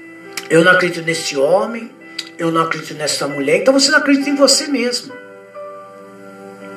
Eu 0.50 0.63
não 0.63 0.72
acredito 0.72 1.05
nesse 1.05 1.38
homem, 1.38 1.91
eu 2.39 2.51
não 2.51 2.63
acredito 2.63 2.96
nessa 2.96 3.27
mulher, 3.27 3.58
então 3.58 3.74
você 3.74 3.91
não 3.91 4.00
acredita 4.00 4.29
em 4.29 4.36
você 4.36 4.65
mesmo. 4.65 5.13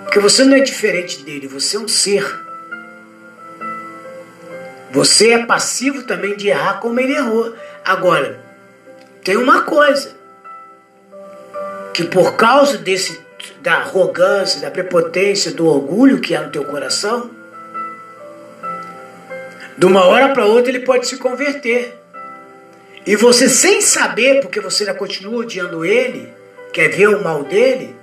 Porque 0.02 0.20
você 0.20 0.44
não 0.44 0.56
é 0.56 0.60
diferente 0.60 1.22
dele, 1.22 1.48
você 1.48 1.76
é 1.76 1.80
um 1.80 1.88
ser. 1.88 2.45
Você 4.96 5.32
é 5.32 5.44
passivo 5.44 6.04
também 6.04 6.34
de 6.34 6.48
errar 6.48 6.80
como 6.80 6.98
ele 6.98 7.14
errou. 7.14 7.54
Agora, 7.84 8.40
tem 9.22 9.36
uma 9.36 9.60
coisa: 9.60 10.16
que 11.92 12.04
por 12.04 12.34
causa 12.34 12.78
desse 12.78 13.20
da 13.60 13.74
arrogância, 13.74 14.62
da 14.62 14.70
prepotência, 14.70 15.52
do 15.52 15.66
orgulho 15.66 16.18
que 16.18 16.34
há 16.34 16.40
no 16.40 16.50
teu 16.50 16.64
coração, 16.64 17.30
de 19.76 19.84
uma 19.84 20.06
hora 20.06 20.30
para 20.30 20.46
outra 20.46 20.72
ele 20.72 20.80
pode 20.80 21.06
se 21.06 21.18
converter. 21.18 21.94
E 23.04 23.16
você, 23.16 23.50
sem 23.50 23.82
saber, 23.82 24.40
porque 24.40 24.60
você 24.60 24.84
ainda 24.84 24.98
continua 24.98 25.42
odiando 25.42 25.84
ele, 25.84 26.32
quer 26.72 26.88
ver 26.88 27.10
o 27.10 27.22
mal 27.22 27.44
dele, 27.44 27.94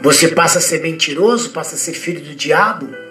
Você 0.00 0.28
passa 0.28 0.58
a 0.58 0.62
ser 0.62 0.80
mentiroso, 0.80 1.50
passa 1.50 1.74
a 1.74 1.78
ser 1.78 1.92
filho 1.92 2.20
do 2.20 2.36
diabo. 2.36 3.07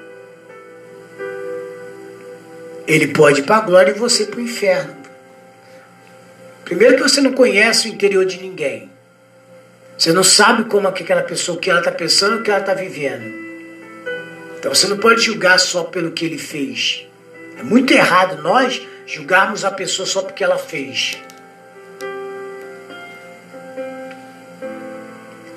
Ele 2.87 3.09
pode 3.09 3.41
ir 3.41 3.43
para 3.43 3.57
a 3.57 3.61
glória 3.61 3.91
e 3.91 3.99
você 3.99 4.25
para 4.25 4.39
o 4.39 4.41
inferno. 4.41 4.95
Primeiro 6.63 6.95
que 6.95 7.03
você 7.03 7.19
não 7.19 7.33
conhece 7.33 7.89
o 7.89 7.93
interior 7.93 8.25
de 8.25 8.41
ninguém. 8.41 8.89
Você 9.97 10.13
não 10.13 10.23
sabe 10.23 10.65
como 10.65 10.87
aquela 10.87 11.23
pessoa, 11.23 11.57
o 11.57 11.59
que 11.61 11.69
ela 11.69 11.79
está 11.79 11.91
pensando, 11.91 12.37
o 12.37 12.43
que 12.43 12.49
ela 12.49 12.61
está 12.61 12.73
vivendo. 12.73 13.25
Então 14.57 14.73
você 14.73 14.87
não 14.87 14.97
pode 14.97 15.21
julgar 15.21 15.59
só 15.59 15.83
pelo 15.83 16.11
que 16.11 16.25
ele 16.25 16.37
fez. 16.37 17.05
É 17.57 17.63
muito 17.63 17.91
errado 17.91 18.41
nós 18.41 18.81
julgarmos 19.05 19.65
a 19.65 19.71
pessoa 19.71 20.05
só 20.05 20.21
porque 20.21 20.43
ela 20.43 20.57
fez. 20.57 21.17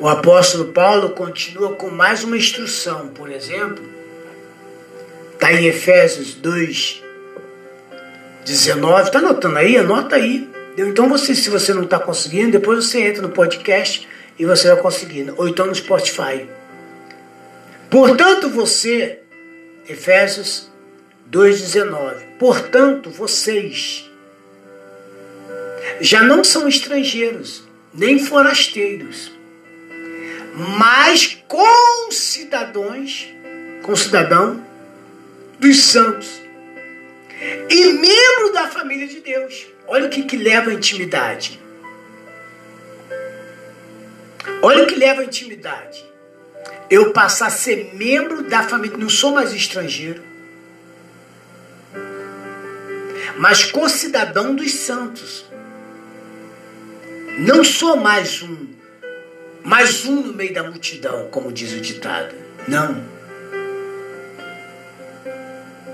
O 0.00 0.08
apóstolo 0.08 0.72
Paulo 0.72 1.10
continua 1.10 1.74
com 1.74 1.90
mais 1.90 2.24
uma 2.24 2.36
instrução, 2.36 3.08
por 3.08 3.30
exemplo, 3.30 3.84
está 5.34 5.52
em 5.52 5.66
Efésios 5.66 6.34
2, 6.34 7.02
19. 8.44 9.02
Está 9.02 9.18
anotando 9.18 9.58
aí? 9.58 9.76
Anota 9.76 10.16
aí. 10.16 10.48
Então, 10.76 11.08
você, 11.08 11.34
se 11.34 11.50
você 11.50 11.74
não 11.74 11.84
está 11.84 11.98
conseguindo, 11.98 12.52
depois 12.52 12.84
você 12.84 13.02
entra 13.02 13.22
no 13.22 13.30
podcast 13.30 14.08
e 14.38 14.44
você 14.44 14.68
vai 14.68 14.80
conseguindo. 14.80 15.34
Ou 15.36 15.48
então 15.48 15.66
no 15.66 15.74
Spotify. 15.74 16.48
Portanto, 17.90 18.48
você, 18.48 19.20
Efésios 19.88 20.70
2,19. 21.30 22.14
Portanto, 22.38 23.10
vocês 23.10 24.08
já 26.00 26.22
não 26.22 26.44
são 26.44 26.68
estrangeiros, 26.68 27.64
nem 27.92 28.18
forasteiros 28.18 29.32
mas 30.54 31.38
com 31.48 32.10
cidadãos, 32.10 33.28
com 33.82 33.94
cidadão 33.96 34.64
dos 35.58 35.84
santos 35.84 36.40
e 37.68 37.92
membro 37.92 38.52
da 38.52 38.68
família 38.68 39.06
de 39.06 39.20
Deus. 39.20 39.66
Olha 39.86 40.06
o 40.06 40.10
que, 40.10 40.22
que 40.24 40.36
leva 40.36 40.70
à 40.70 40.74
intimidade. 40.74 41.60
Olha 44.62 44.84
o 44.84 44.86
que 44.86 44.94
leva 44.94 45.22
à 45.22 45.24
intimidade. 45.24 46.04
Eu 46.90 47.12
passar 47.12 47.46
a 47.46 47.50
ser 47.50 47.94
membro 47.94 48.42
da 48.42 48.62
família, 48.62 48.96
não 48.96 49.08
sou 49.08 49.32
mais 49.32 49.52
estrangeiro, 49.52 50.22
mas 53.38 53.64
co-cidadão 53.64 54.54
dos 54.54 54.72
santos. 54.72 55.46
Não 57.38 57.64
sou 57.64 57.96
mais 57.96 58.42
um 58.42 58.70
mais 59.62 60.04
um 60.04 60.22
no 60.22 60.32
meio 60.32 60.52
da 60.52 60.62
multidão, 60.62 61.28
como 61.30 61.52
diz 61.52 61.72
o 61.72 61.80
ditado. 61.80 62.34
Não. 62.66 63.19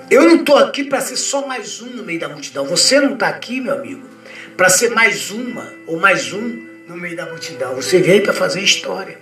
Eu 0.09 0.23
não 0.23 0.37
estou 0.37 0.57
aqui 0.57 0.85
para 0.85 1.01
ser 1.01 1.17
só 1.17 1.47
mais 1.47 1.81
um 1.81 1.87
no 1.87 2.05
meio 2.05 2.21
da 2.21 2.29
multidão. 2.29 2.65
Você 2.67 3.01
não 3.01 3.15
está 3.15 3.29
aqui, 3.29 3.61
meu 3.61 3.75
amigo, 3.75 4.09
para 4.57 4.69
ser 4.69 4.91
mais 4.91 5.31
uma 5.33 5.73
ou 5.87 5.99
mais 5.99 6.33
um 6.33 6.65
no 6.87 6.97
meio 6.97 7.17
da 7.17 7.27
multidão. 7.27 7.75
Você 7.75 7.99
veio 7.99 8.23
para 8.23 8.33
fazer 8.33 8.61
história. 8.61 9.19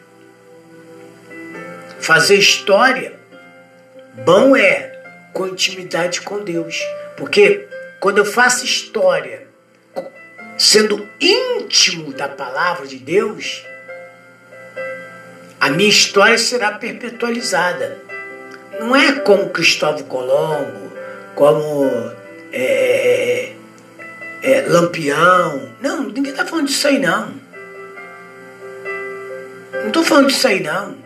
Fazer 2.00 2.36
história, 2.36 3.14
bom 4.26 4.54
é 4.54 5.00
com 5.32 5.48
intimidade 5.48 6.20
com 6.20 6.44
Deus. 6.44 6.78
Porque 7.16 7.66
quando 7.98 8.18
eu 8.18 8.26
faço 8.26 8.66
história, 8.66 9.46
sendo 10.58 11.08
íntimo 11.18 12.12
da 12.12 12.28
palavra 12.28 12.86
de 12.86 12.98
Deus, 12.98 13.64
a 15.58 15.70
minha 15.70 15.88
história 15.88 16.36
será 16.36 16.72
perpetualizada. 16.72 18.03
Não 18.80 18.94
é 18.94 19.12
como 19.20 19.50
Cristóvão 19.50 20.02
Colombo, 20.04 20.92
como 21.34 21.84
é, 22.52 22.62
é, 22.62 23.56
é, 24.42 24.58
é 24.58 24.62
Lampião. 24.68 25.68
Não, 25.80 26.04
ninguém 26.04 26.32
está 26.32 26.44
falando 26.44 26.66
disso 26.66 26.86
aí 26.88 26.98
não. 26.98 27.32
Não 29.72 29.88
estou 29.88 30.04
falando 30.04 30.26
disso 30.28 30.46
aí 30.46 30.60
não. 30.60 30.96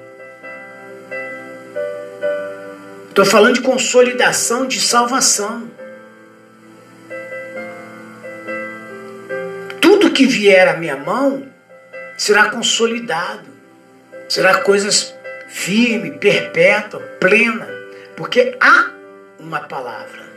Estou 3.09 3.25
falando 3.25 3.55
de 3.55 3.63
consolidação, 3.63 4.67
de 4.67 4.81
salvação. 4.81 5.69
Tudo 9.81 10.13
que 10.13 10.27
vier 10.27 10.69
à 10.69 10.77
minha 10.77 10.97
mão 10.97 11.47
será 12.17 12.51
consolidado 12.51 13.59
será 14.29 14.61
coisas 14.61 15.15
firme, 15.49 16.13
perpétua, 16.13 17.01
plena, 17.19 17.67
porque 18.17 18.57
há 18.61 18.91
uma 19.41 19.61
palavra. 19.61 20.29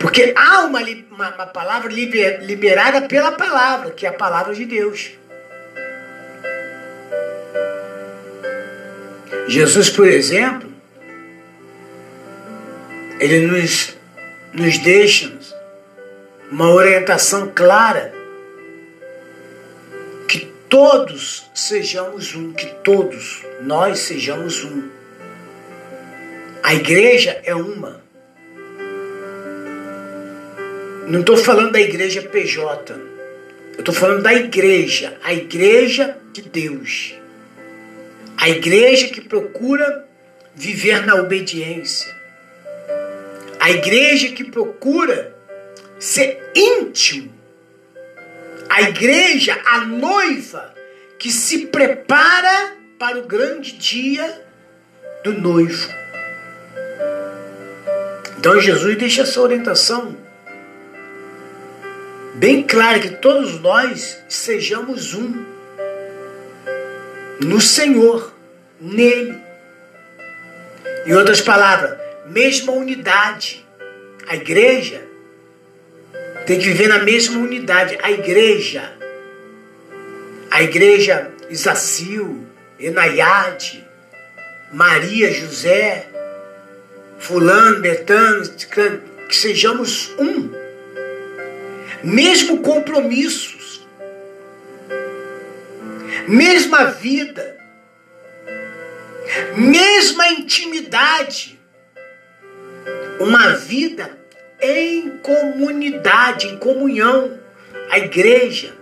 Porque 0.00 0.32
há 0.36 0.64
uma, 0.64 0.80
uma, 1.10 1.34
uma 1.34 1.46
palavra 1.46 1.90
liber, 1.92 2.42
liberada 2.42 3.02
pela 3.02 3.32
palavra, 3.32 3.90
que 3.90 4.06
é 4.06 4.08
a 4.08 4.12
palavra 4.12 4.54
de 4.54 4.64
Deus. 4.64 5.12
Jesus, 9.46 9.88
por 9.88 10.06
exemplo, 10.06 10.70
ele 13.18 13.46
nos, 13.46 13.96
nos 14.52 14.78
deixa 14.78 15.32
uma 16.50 16.70
orientação 16.70 17.50
clara 17.54 18.17
todos 20.68 21.50
sejamos 21.54 22.34
um, 22.34 22.52
que 22.52 22.66
todos 22.82 23.42
nós 23.62 24.00
sejamos 24.00 24.64
um. 24.64 24.88
A 26.62 26.74
igreja 26.74 27.40
é 27.44 27.54
uma. 27.54 28.02
Não 31.06 31.20
estou 31.20 31.36
falando 31.36 31.72
da 31.72 31.80
igreja 31.80 32.22
PJ. 32.22 32.92
Eu 33.74 33.80
estou 33.80 33.94
falando 33.94 34.22
da 34.22 34.34
igreja, 34.34 35.16
a 35.22 35.32
igreja 35.32 36.18
de 36.32 36.42
Deus. 36.42 37.14
A 38.36 38.48
igreja 38.50 39.08
que 39.08 39.20
procura 39.20 40.06
viver 40.54 41.06
na 41.06 41.14
obediência. 41.14 42.14
A 43.58 43.70
igreja 43.70 44.28
que 44.32 44.44
procura 44.44 45.34
ser 45.98 46.50
íntimo 46.54 47.37
a 48.78 48.82
igreja, 48.82 49.60
a 49.64 49.80
noiva, 49.80 50.72
que 51.18 51.32
se 51.32 51.66
prepara 51.66 52.76
para 52.96 53.18
o 53.18 53.26
grande 53.26 53.72
dia 53.72 54.46
do 55.24 55.32
noivo. 55.32 55.92
Então 58.38 58.60
Jesus 58.60 58.96
deixa 58.96 59.22
essa 59.22 59.40
orientação 59.40 60.16
bem 62.36 62.62
clara 62.62 63.00
que 63.00 63.16
todos 63.16 63.60
nós 63.60 64.22
sejamos 64.28 65.12
um 65.12 65.44
no 67.40 67.60
Senhor, 67.60 68.32
nele. 68.80 69.42
Em 71.04 71.14
outras 71.14 71.40
palavras, 71.40 71.98
mesma 72.28 72.72
unidade. 72.72 73.66
A 74.28 74.36
igreja 74.36 75.07
tem 76.48 76.58
que 76.58 76.64
viver 76.64 76.88
na 76.88 77.00
mesma 77.00 77.38
unidade. 77.40 77.98
A 78.02 78.10
igreja, 78.10 78.90
a 80.50 80.62
igreja 80.62 81.30
Isacil, 81.50 82.46
Enaiade, 82.80 83.86
Maria, 84.72 85.30
José, 85.30 86.08
Fulano, 87.18 87.80
Betano, 87.82 88.48
que 89.28 89.36
sejamos 89.36 90.14
um. 90.18 90.50
Mesmo 92.02 92.62
compromissos, 92.62 93.86
mesma 96.26 96.84
vida, 96.84 97.58
mesma 99.54 100.28
intimidade, 100.30 101.60
uma 103.20 103.54
vida 103.54 104.17
em 104.60 105.18
comunidade, 105.18 106.48
em 106.48 106.58
comunhão. 106.58 107.38
A 107.90 107.98
igreja. 107.98 108.74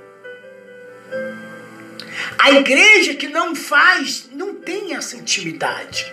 A 2.39 2.51
igreja 2.51 3.15
que 3.15 3.29
não 3.29 3.55
faz, 3.55 4.29
não 4.33 4.55
tem 4.55 4.95
essa 4.95 5.17
intimidade. 5.17 6.13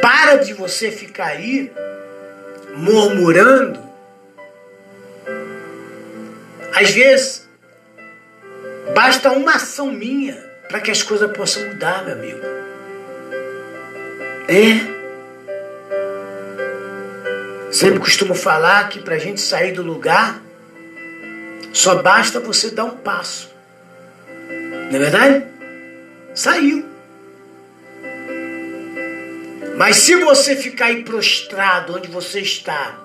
Para 0.00 0.36
de 0.36 0.52
você 0.52 0.90
ficar 0.90 1.26
aí 1.26 1.72
murmurando. 2.74 3.80
Às 6.74 6.90
vezes, 6.90 7.48
basta 8.94 9.30
uma 9.30 9.54
ação 9.54 9.92
minha 9.92 10.34
para 10.68 10.80
que 10.80 10.90
as 10.90 11.02
coisas 11.02 11.30
possam 11.36 11.66
mudar, 11.68 12.04
meu 12.04 12.14
amigo. 12.14 12.40
É. 14.48 15.01
Sempre 17.72 18.00
costumo 18.00 18.34
falar 18.34 18.90
que 18.90 19.00
para 19.00 19.14
a 19.14 19.18
gente 19.18 19.40
sair 19.40 19.72
do 19.72 19.82
lugar, 19.82 20.42
Só 21.72 22.02
basta 22.02 22.38
você 22.38 22.70
dar 22.70 22.84
um 22.84 22.98
passo. 22.98 23.50
Não 24.90 24.94
é 24.94 24.98
verdade? 24.98 25.46
Saiu. 26.34 26.84
Mas 29.78 29.96
se 29.96 30.14
você 30.16 30.54
ficar 30.54 30.86
aí 30.86 31.02
prostrado 31.02 31.96
onde 31.96 32.08
você 32.08 32.40
está, 32.40 33.00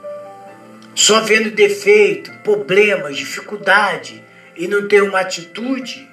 só 0.94 1.22
vendo 1.22 1.50
defeito, 1.50 2.30
problemas, 2.44 3.16
dificuldade 3.16 4.22
e 4.58 4.68
não 4.68 4.86
ter 4.86 5.02
uma 5.02 5.22
atitude, 5.22 6.06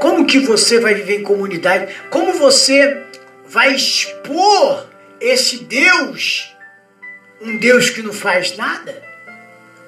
como 0.00 0.26
que 0.26 0.40
você 0.40 0.80
vai 0.80 0.94
viver 0.94 1.20
em 1.20 1.22
comunidade? 1.22 1.94
Como 2.10 2.32
você 2.32 3.04
vai 3.46 3.76
expor 3.76 4.86
esse 5.20 5.58
Deus, 5.64 6.53
um 7.44 7.58
Deus 7.58 7.90
que 7.90 8.02
não 8.02 8.12
faz 8.12 8.56
nada? 8.56 9.02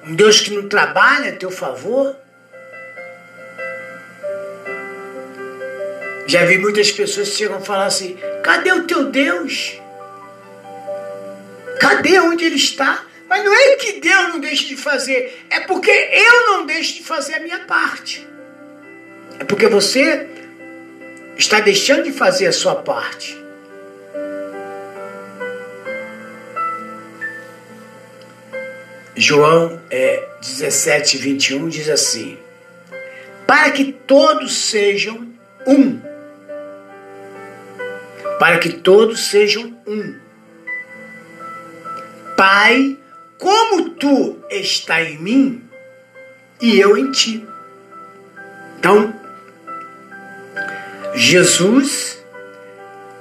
Um 0.05 0.15
Deus 0.15 0.39
que 0.39 0.51
não 0.51 0.69
trabalha 0.69 1.31
a 1.31 1.35
teu 1.35 1.49
favor? 1.51 2.15
Já 6.27 6.45
vi 6.45 6.57
muitas 6.57 6.91
pessoas 6.91 7.29
que 7.29 7.35
chegam 7.35 7.57
a 7.57 7.61
falar 7.61 7.87
assim: 7.87 8.17
cadê 8.43 8.71
o 8.71 8.83
teu 8.83 9.05
Deus? 9.05 9.79
Cadê 11.79 12.19
onde 12.19 12.45
ele 12.45 12.55
está? 12.55 13.03
Mas 13.27 13.43
não 13.43 13.53
é 13.53 13.75
que 13.75 13.99
Deus 13.99 14.29
não 14.29 14.39
deixe 14.39 14.65
de 14.67 14.77
fazer, 14.77 15.45
é 15.49 15.61
porque 15.61 15.91
eu 15.91 16.45
não 16.47 16.65
deixo 16.65 16.95
de 16.95 17.03
fazer 17.03 17.35
a 17.35 17.39
minha 17.39 17.59
parte. 17.59 18.25
É 19.39 19.43
porque 19.43 19.67
você 19.67 20.27
está 21.37 21.59
deixando 21.59 22.03
de 22.03 22.11
fazer 22.11 22.47
a 22.47 22.53
sua 22.53 22.75
parte. 22.75 23.46
João 29.17 29.81
é, 29.89 30.27
17, 30.41 31.17
21 31.17 31.69
diz 31.69 31.89
assim: 31.89 32.37
Para 33.47 33.71
que 33.71 33.91
todos 33.91 34.55
sejam 34.69 35.27
um. 35.65 35.99
Para 38.37 38.59
que 38.59 38.69
todos 38.69 39.25
sejam 39.25 39.75
um. 39.87 40.15
Pai, 42.37 42.95
como 43.39 43.89
tu 43.89 44.37
está 44.51 45.01
em 45.01 45.17
mim 45.17 45.63
e 46.61 46.79
eu 46.79 46.95
em 46.95 47.11
ti. 47.11 47.43
Então, 48.77 49.11
Jesus 51.15 52.23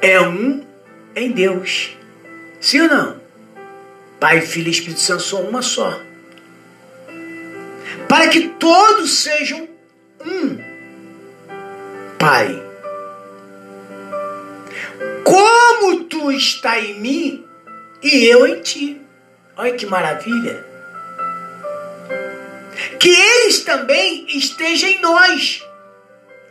é 0.02 0.20
um 0.20 0.62
em 1.14 1.32
Deus. 1.32 1.96
Sim 2.60 2.82
ou 2.82 2.88
não? 2.88 3.25
Pai, 4.18 4.40
Filho 4.40 4.68
e 4.68 4.70
Espírito 4.70 5.00
Santo 5.00 5.22
são 5.22 5.42
uma 5.42 5.60
só. 5.62 6.00
Para 8.08 8.28
que 8.28 8.48
todos 8.48 9.18
sejam 9.18 9.68
um. 10.24 10.58
Pai. 12.18 12.62
Como 15.22 16.04
tu 16.04 16.32
está 16.32 16.80
em 16.80 17.00
mim 17.00 17.44
e 18.02 18.26
eu 18.26 18.46
em 18.46 18.60
ti. 18.60 19.00
Olha 19.56 19.74
que 19.74 19.86
maravilha. 19.86 20.64
Que 22.98 23.10
eles 23.10 23.60
também 23.64 24.26
estejam 24.28 24.88
em 24.88 25.00
nós. 25.00 25.62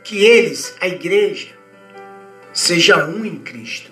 Que 0.03 0.23
eles, 0.23 0.75
a 0.79 0.87
igreja, 0.87 1.49
seja 2.53 3.05
um 3.05 3.25
em 3.25 3.39
Cristo. 3.39 3.91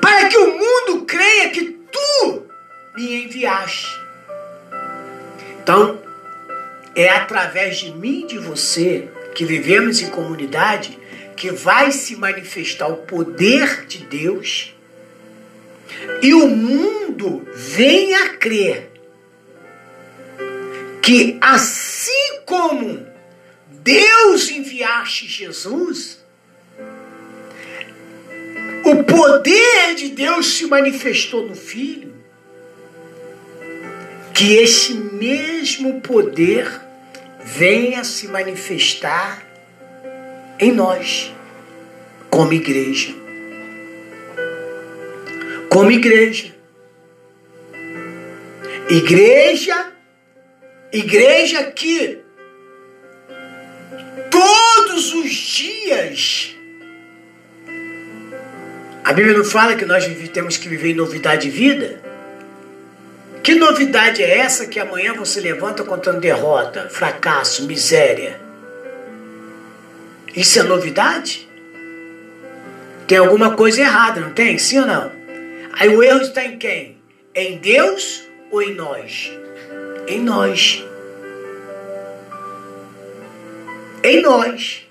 Para 0.00 0.28
que 0.28 0.36
o 0.36 0.58
mundo 0.58 1.06
creia 1.06 1.50
que 1.50 1.78
tu 1.90 2.47
me 2.98 3.24
enviaste. 3.24 3.86
Então, 5.62 6.02
é 6.96 7.08
através 7.08 7.78
de 7.78 7.92
mim 7.92 8.24
e 8.24 8.26
de 8.26 8.38
você, 8.38 9.08
que 9.36 9.44
vivemos 9.44 10.02
em 10.02 10.10
comunidade, 10.10 10.98
que 11.36 11.52
vai 11.52 11.92
se 11.92 12.16
manifestar 12.16 12.88
o 12.88 12.96
poder 12.96 13.86
de 13.86 13.98
Deus 13.98 14.74
e 16.20 16.34
o 16.34 16.48
mundo 16.48 17.48
vem 17.54 18.14
a 18.14 18.30
crer 18.30 18.90
que 21.00 21.38
assim 21.40 22.40
como 22.44 23.06
Deus 23.70 24.50
enviaste 24.50 25.26
Jesus, 25.26 26.18
o 28.84 29.04
poder 29.04 29.94
de 29.94 30.08
Deus 30.08 30.46
se 30.46 30.66
manifestou 30.66 31.46
no 31.46 31.54
Filho, 31.54 32.07
que 34.38 34.54
esse 34.54 34.94
mesmo 34.94 36.00
poder 36.00 36.70
venha 37.44 38.04
se 38.04 38.28
manifestar 38.28 39.44
em 40.60 40.70
nós, 40.70 41.34
como 42.30 42.52
igreja. 42.52 43.12
Como 45.68 45.90
igreja. 45.90 46.54
Igreja, 48.88 49.92
igreja 50.92 51.64
que 51.72 52.20
todos 54.30 55.14
os 55.14 55.30
dias 55.30 56.56
a 59.02 59.12
Bíblia 59.12 59.36
não 59.36 59.44
fala 59.44 59.74
que 59.74 59.84
nós 59.84 60.06
temos 60.32 60.56
que 60.56 60.68
viver 60.68 60.90
em 60.90 60.94
novidade 60.94 61.42
de 61.42 61.50
vida? 61.50 62.07
Que 63.42 63.54
novidade 63.54 64.22
é 64.22 64.38
essa 64.38 64.66
que 64.66 64.78
amanhã 64.78 65.14
você 65.14 65.40
levanta 65.40 65.84
contando 65.84 66.20
derrota, 66.20 66.88
fracasso, 66.90 67.66
miséria? 67.66 68.40
Isso 70.34 70.58
é 70.58 70.62
novidade? 70.62 71.48
Tem 73.06 73.18
alguma 73.18 73.56
coisa 73.56 73.80
errada, 73.80 74.20
não 74.20 74.32
tem? 74.32 74.58
Sim 74.58 74.80
ou 74.80 74.86
não? 74.86 75.12
Aí 75.72 75.88
o 75.88 76.02
erro 76.02 76.20
está 76.20 76.44
em 76.44 76.58
quem? 76.58 76.98
Em 77.34 77.58
Deus 77.58 78.24
ou 78.50 78.60
em 78.60 78.74
nós? 78.74 79.32
Em 80.06 80.20
nós. 80.20 80.84
Em 84.02 84.20
nós. 84.20 84.86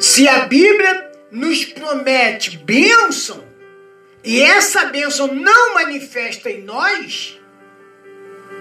Se 0.00 0.26
a 0.26 0.46
Bíblia 0.46 1.10
nos 1.30 1.64
promete 1.64 2.56
bênção, 2.56 3.44
e 4.22 4.42
essa 4.42 4.86
bênção 4.86 5.34
não 5.34 5.74
manifesta 5.74 6.50
em 6.50 6.62
nós, 6.62 7.38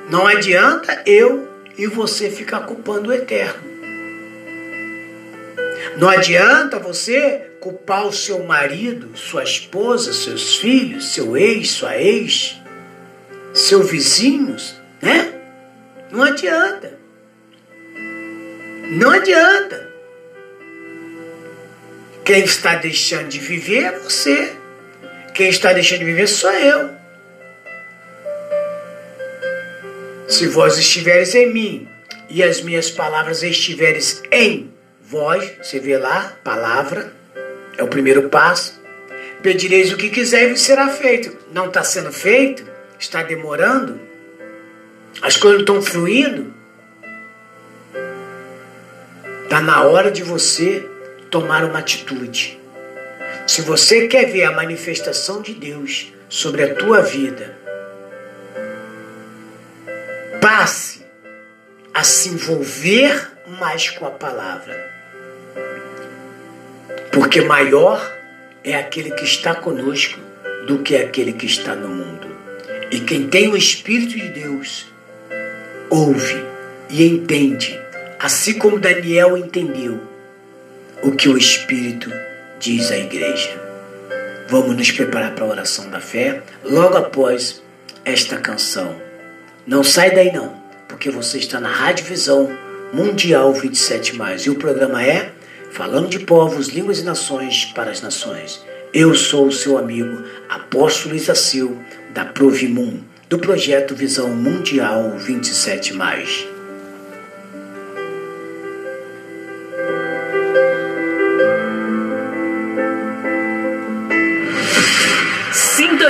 não 0.09 0.25
adianta 0.25 1.03
eu 1.05 1.47
e 1.77 1.85
você 1.85 2.29
ficar 2.29 2.61
culpando 2.61 3.09
o 3.09 3.13
eterno. 3.13 3.69
Não 5.97 6.07
adianta 6.07 6.79
você 6.79 7.51
culpar 7.59 8.07
o 8.07 8.13
seu 8.13 8.43
marido, 8.43 9.17
sua 9.17 9.43
esposa, 9.43 10.13
seus 10.13 10.55
filhos, 10.55 11.13
seu 11.13 11.35
ex, 11.35 11.71
sua 11.71 11.97
ex, 11.97 12.55
seu 13.53 13.83
vizinho, 13.83 14.55
né? 15.01 15.33
Não 16.09 16.23
adianta. 16.23 16.97
Não 18.91 19.11
adianta. 19.11 19.89
Quem 22.23 22.43
está 22.43 22.75
deixando 22.75 23.27
de 23.27 23.39
viver 23.39 23.83
é 23.83 23.99
você. 23.99 24.58
Quem 25.33 25.49
está 25.49 25.73
deixando 25.73 25.99
de 25.99 26.05
viver 26.05 26.27
sou 26.27 26.51
eu. 26.51 26.91
Se 30.27 30.47
vós 30.47 30.77
estiveres 30.77 31.33
em 31.33 31.51
mim 31.51 31.87
e 32.29 32.43
as 32.43 32.61
minhas 32.61 32.91
palavras 32.91 33.41
estiveres 33.41 34.21
em 34.31 34.71
vós, 35.01 35.51
você 35.61 35.79
vê 35.79 35.97
lá, 35.97 36.37
palavra, 36.43 37.13
é 37.77 37.83
o 37.83 37.87
primeiro 37.87 38.29
passo. 38.29 38.79
Pedireis 39.41 39.91
o 39.91 39.97
que 39.97 40.09
quiser 40.09 40.51
e 40.51 40.57
será 40.57 40.89
feito. 40.89 41.35
Não 41.51 41.67
está 41.67 41.83
sendo 41.83 42.11
feito? 42.11 42.63
Está 42.99 43.23
demorando? 43.23 43.99
As 45.21 45.37
coisas 45.37 45.65
não 45.65 45.79
estão 45.79 45.81
fluindo? 45.81 46.53
Está 49.45 49.61
na 49.61 49.83
hora 49.83 50.11
de 50.11 50.21
você 50.21 50.87
tomar 51.31 51.63
uma 51.63 51.79
atitude. 51.79 52.58
Se 53.49 53.63
você 53.63 54.07
quer 54.07 54.25
ver 54.25 54.43
a 54.43 54.51
manifestação 54.51 55.41
de 55.41 55.55
Deus 55.55 56.13
sobre 56.29 56.61
a 56.61 56.75
tua 56.75 57.01
vida, 57.01 57.57
passe 60.39 61.03
a 61.91 62.03
se 62.03 62.29
envolver 62.29 63.31
mais 63.59 63.89
com 63.89 64.05
a 64.05 64.11
palavra. 64.11 64.77
Porque 67.11 67.41
maior 67.41 67.99
é 68.63 68.75
aquele 68.75 69.09
que 69.09 69.23
está 69.23 69.55
conosco 69.55 70.19
do 70.67 70.83
que 70.83 70.95
aquele 70.95 71.33
que 71.33 71.47
está 71.47 71.73
no 71.73 71.87
mundo. 71.87 72.27
E 72.91 72.99
quem 72.99 73.27
tem 73.29 73.47
o 73.47 73.57
Espírito 73.57 74.15
de 74.15 74.27
Deus 74.27 74.85
ouve 75.89 76.45
e 76.87 77.03
entende, 77.03 77.81
assim 78.19 78.59
como 78.59 78.79
Daniel 78.79 79.35
entendeu 79.35 79.99
o 81.01 81.13
que 81.13 81.27
o 81.27 81.35
Espírito 81.35 82.11
diz 82.59 82.91
à 82.91 82.97
igreja. 82.97 83.49
Vamos 84.49 84.75
nos 84.75 84.91
preparar 84.91 85.33
para 85.33 85.45
a 85.45 85.49
oração 85.49 85.89
da 85.89 86.01
fé 86.01 86.43
logo 86.63 86.97
após 86.97 87.61
esta 88.03 88.37
canção. 88.37 88.95
Não 89.65 89.83
sai 89.83 90.11
daí 90.11 90.31
não. 90.31 90.59
porque 90.87 91.09
você 91.11 91.37
está 91.37 91.59
na 91.59 91.69
Rádio 91.69 92.05
Visão 92.05 92.49
Mundial 92.91 93.53
27. 93.53 94.17
E 94.45 94.49
o 94.49 94.55
programa 94.55 95.03
é 95.05 95.31
Falando 95.71 96.09
de 96.09 96.19
Povos, 96.19 96.67
Línguas 96.69 96.99
e 96.99 97.03
Nações 97.03 97.65
para 97.65 97.91
as 97.91 98.01
Nações. 98.01 98.65
Eu 98.91 99.13
sou 99.13 99.47
o 99.47 99.51
seu 99.51 99.77
amigo, 99.77 100.23
Apóstolo 100.49 101.15
Isacil, 101.15 101.79
da 102.11 102.25
Provimum, 102.25 103.01
do 103.29 103.37
projeto 103.37 103.93
Visão 103.95 104.29
Mundial 104.29 105.11
27. 105.19 105.93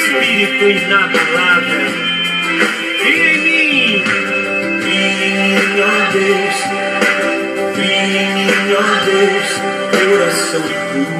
Espírito 0.00 0.64
inabalável. 0.64 1.86
Cria 3.02 3.32
em 3.32 3.38
mim, 3.38 4.04
mim, 4.84 5.80
ó 5.80 6.12
Deus, 6.12 6.56
mim, 7.76 8.72
ó 8.72 9.04
Deus, 9.04 9.48
coração 10.08 10.62
puro. 10.62 11.19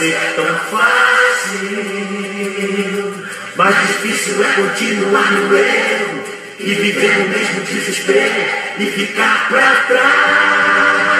Ser 0.00 0.16
tão 0.34 0.46
fácil, 0.70 1.60
mas 3.54 3.76
difícil 3.86 4.42
é 4.42 4.48
continuar 4.54 5.30
no 5.32 5.54
erro 5.54 6.24
e 6.58 6.74
viver 6.74 7.18
no 7.18 7.28
mesmo 7.28 7.60
desespero 7.60 8.46
e 8.78 8.86
ficar 8.86 9.48
pra 9.50 9.76
trás. 9.88 11.19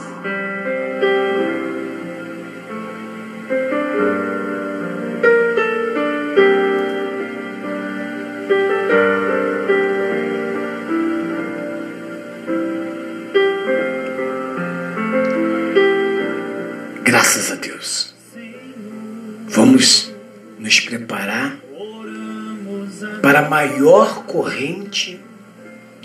Maior 23.81 24.25
corrente 24.25 25.19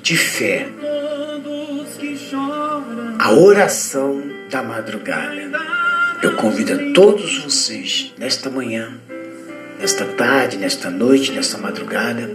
de 0.02 0.16
fé, 0.16 0.66
a 3.18 3.32
oração 3.32 4.22
da 4.50 4.62
madrugada. 4.62 5.50
Eu 6.22 6.36
convido 6.36 6.72
a 6.72 6.92
todos 6.94 7.44
vocês, 7.44 8.14
nesta 8.16 8.48
manhã, 8.48 8.94
nesta 9.78 10.06
tarde, 10.06 10.56
nesta 10.56 10.88
noite, 10.88 11.32
nesta 11.32 11.58
madrugada, 11.58 12.30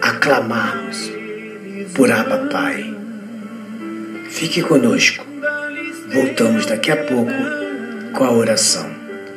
a 0.00 0.12
clamarmos 0.12 1.10
por 1.94 2.12
Abba 2.12 2.46
Pai. 2.46 2.94
Fique 4.30 4.62
conosco. 4.62 5.26
Voltamos 6.12 6.66
daqui 6.66 6.92
a 6.92 7.04
pouco 7.04 7.32
com 8.12 8.24
a 8.24 8.30
oração. 8.30 8.88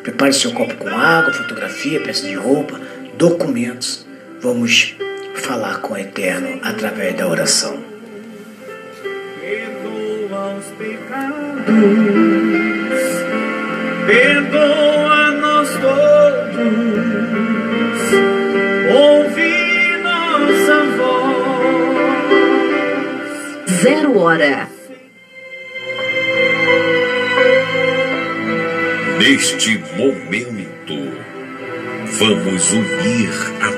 Prepare 0.03 0.33
seu 0.33 0.51
copo 0.53 0.75
com 0.75 0.89
água, 0.89 1.33
fotografia, 1.33 1.99
peça 1.99 2.27
de 2.27 2.35
roupa, 2.35 2.79
documentos. 3.17 4.06
Vamos 4.41 4.95
falar 5.35 5.81
com 5.81 5.95
o 5.95 5.97
Eterno 5.97 6.59
através 6.63 7.15
da 7.15 7.27
oração. 7.27 7.83
Perdoa 9.41 10.55
os 10.59 10.65
pecados, 10.77 11.65
perdoa-nos 14.05 15.69
todos, 15.81 16.67
ouve 18.93 19.97
nossa 20.03 20.83
voz. 20.97 21.97
Zero 23.81 24.19
hora. 24.19 24.69
Neste 29.19 29.79
momento, 29.97 30.95
vamos 32.19 32.71
unir 32.71 33.31
a 33.61 33.76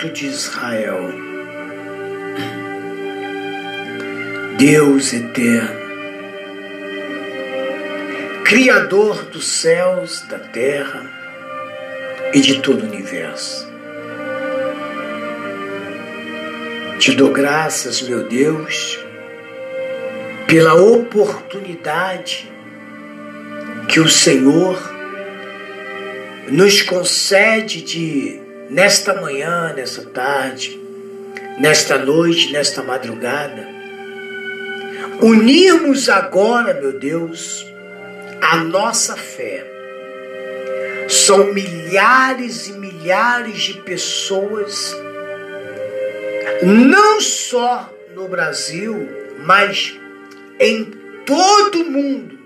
Santo 0.00 0.08
de 0.14 0.26
Israel, 0.26 1.12
Deus 4.56 5.12
eterno, 5.12 5.80
Criador 8.44 9.24
dos 9.26 9.46
céus, 9.46 10.22
da 10.22 10.38
terra 10.38 11.02
e 12.32 12.40
de 12.40 12.62
todo 12.62 12.82
o 12.82 12.86
universo. 12.86 13.70
Te 16.98 17.14
dou 17.14 17.30
graças, 17.30 18.00
meu 18.00 18.26
Deus, 18.26 18.98
pela 20.46 20.74
oportunidade 20.76 22.50
que 23.86 24.00
o 24.00 24.08
Senhor 24.08 24.80
nos 26.48 26.80
concede 26.80 27.82
de 27.82 28.49
nesta 28.70 29.20
manhã, 29.20 29.72
nesta 29.74 30.02
tarde, 30.02 30.80
nesta 31.58 31.98
noite, 31.98 32.52
nesta 32.52 32.82
madrugada, 32.82 33.68
unirmos 35.20 36.08
agora, 36.08 36.72
meu 36.74 36.98
Deus, 36.98 37.66
a 38.40 38.56
nossa 38.58 39.16
fé. 39.16 39.66
São 41.08 41.52
milhares 41.52 42.68
e 42.68 42.72
milhares 42.74 43.62
de 43.62 43.74
pessoas, 43.80 44.96
não 46.62 47.20
só 47.20 47.92
no 48.14 48.28
Brasil, 48.28 49.08
mas 49.44 49.98
em 50.60 50.84
todo 51.26 51.82
o 51.82 51.90
mundo, 51.90 52.38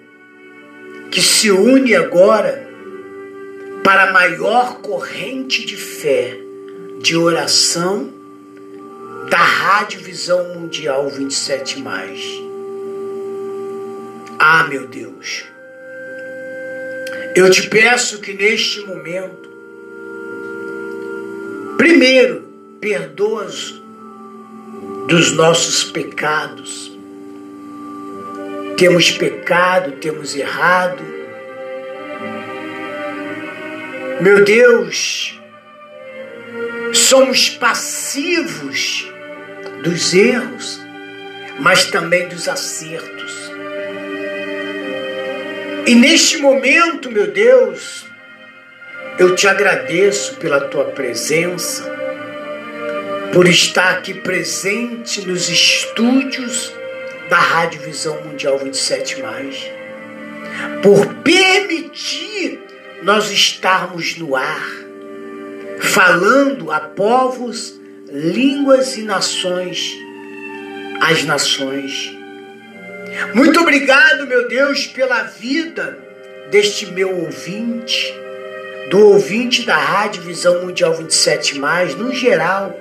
que 1.11 1.21
se 1.21 1.51
une 1.51 1.95
agora 1.95 2.74
para 3.85 4.09
a 4.09 4.13
maior 4.13 4.81
corrente 4.81 5.67
de 5.67 5.77
fé 5.77 6.41
de 7.01 7.15
oração 7.15 8.11
da 9.29 9.37
Rádio 9.37 10.01
Visão 10.01 10.55
Mundial 10.55 11.11
27. 11.11 11.85
Ah, 14.39 14.65
meu 14.65 14.87
Deus, 14.87 15.45
eu 17.37 17.51
te 17.51 17.69
peço 17.69 18.21
que 18.23 18.33
neste 18.33 18.81
momento, 18.87 19.51
primeiro, 21.77 22.49
perdoa 22.81 23.47
dos 25.09 25.33
nossos 25.33 25.85
pecados. 25.85 26.91
Temos 28.79 29.11
pecado, 29.11 29.93
temos 30.01 30.35
errado. 30.35 31.14
Meu 34.25 34.43
Deus, 34.43 35.39
somos 36.95 37.51
passivos 37.51 39.07
dos 39.83 40.15
erros, 40.15 40.81
mas 41.59 41.91
também 41.91 42.27
dos 42.29 42.49
acertos. 42.49 43.53
E 45.87 45.95
neste 45.95 46.39
momento, 46.39 47.11
meu 47.11 47.27
Deus, 47.27 48.07
eu 49.19 49.37
te 49.37 49.47
agradeço 49.47 50.37
pela 50.37 50.69
tua 50.69 50.87
presença, 50.87 51.85
por 53.31 53.47
estar 53.47 53.91
aqui 53.91 54.15
presente 54.15 55.21
nos 55.27 55.51
estúdios 55.51 56.73
da 57.29 57.37
Rádio 57.37 57.83
Visão 57.83 58.23
Mundial 58.23 58.59
27, 58.59 59.23
por 60.83 61.15
permitir 61.17 62.74
nós 63.03 63.31
estarmos 63.31 64.17
no 64.17 64.35
ar, 64.37 64.67
falando 65.81 66.71
a 66.71 66.81
povos, 66.81 67.79
línguas 68.11 68.97
e 68.97 69.03
nações, 69.03 69.95
as 71.01 71.25
nações. 71.25 72.17
Muito 73.35 73.61
obrigado, 73.61 74.27
meu 74.27 74.49
Deus, 74.49 74.87
pela 74.87 75.25
vida 75.25 75.99
deste 76.51 76.87
meu 76.87 77.25
ouvinte, 77.25 78.15
do 78.91 78.99
ouvinte 79.09 79.63
da 79.63 79.77
Rádio 79.77 80.23
Visão 80.23 80.63
Mundial 80.63 80.95
27, 80.95 81.59
no 81.59 82.13
geral, 82.13 82.79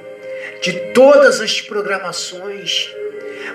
de 0.61 0.74
todas 0.93 1.41
as 1.41 1.61
programações 1.61 2.93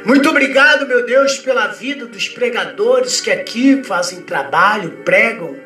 muito 0.05 0.29
obrigado, 0.29 0.87
meu 0.87 1.05
Deus, 1.05 1.39
pela 1.39 1.67
vida 1.67 2.07
dos 2.07 2.29
pregadores 2.29 3.21
que 3.21 3.31
aqui 3.31 3.83
fazem 3.83 4.23
trabalho, 4.23 5.03
pregam, 5.05 5.57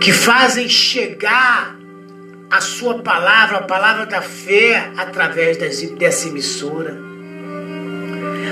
que 0.00 0.12
fazem 0.12 0.68
chegar 0.68 1.76
a 2.50 2.60
sua 2.60 3.02
palavra, 3.02 3.58
a 3.58 3.62
palavra 3.62 4.06
da 4.06 4.22
fé, 4.22 4.90
através 4.96 5.56
dessa 5.56 6.28
emissora. 6.28 6.96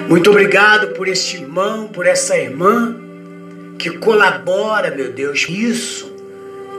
Muito 0.08 0.30
obrigado 0.30 0.88
por 0.88 1.06
este 1.06 1.36
irmão, 1.36 1.88
por 1.88 2.06
essa 2.06 2.36
irmã 2.36 2.96
que 3.78 3.90
colabora, 3.98 4.90
meu 4.90 5.12
Deus, 5.12 5.46
isso 5.48 6.12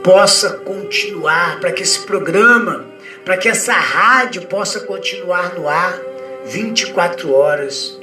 possa 0.02 0.50
continuar, 0.50 1.60
para 1.60 1.72
que 1.72 1.82
esse 1.82 2.00
programa, 2.00 2.84
para 3.24 3.38
que 3.38 3.48
essa 3.48 3.72
rádio 3.72 4.42
possa 4.42 4.80
continuar 4.80 5.54
no 5.54 5.68
ar 5.68 5.98
24 6.44 7.32
horas. 7.32 7.98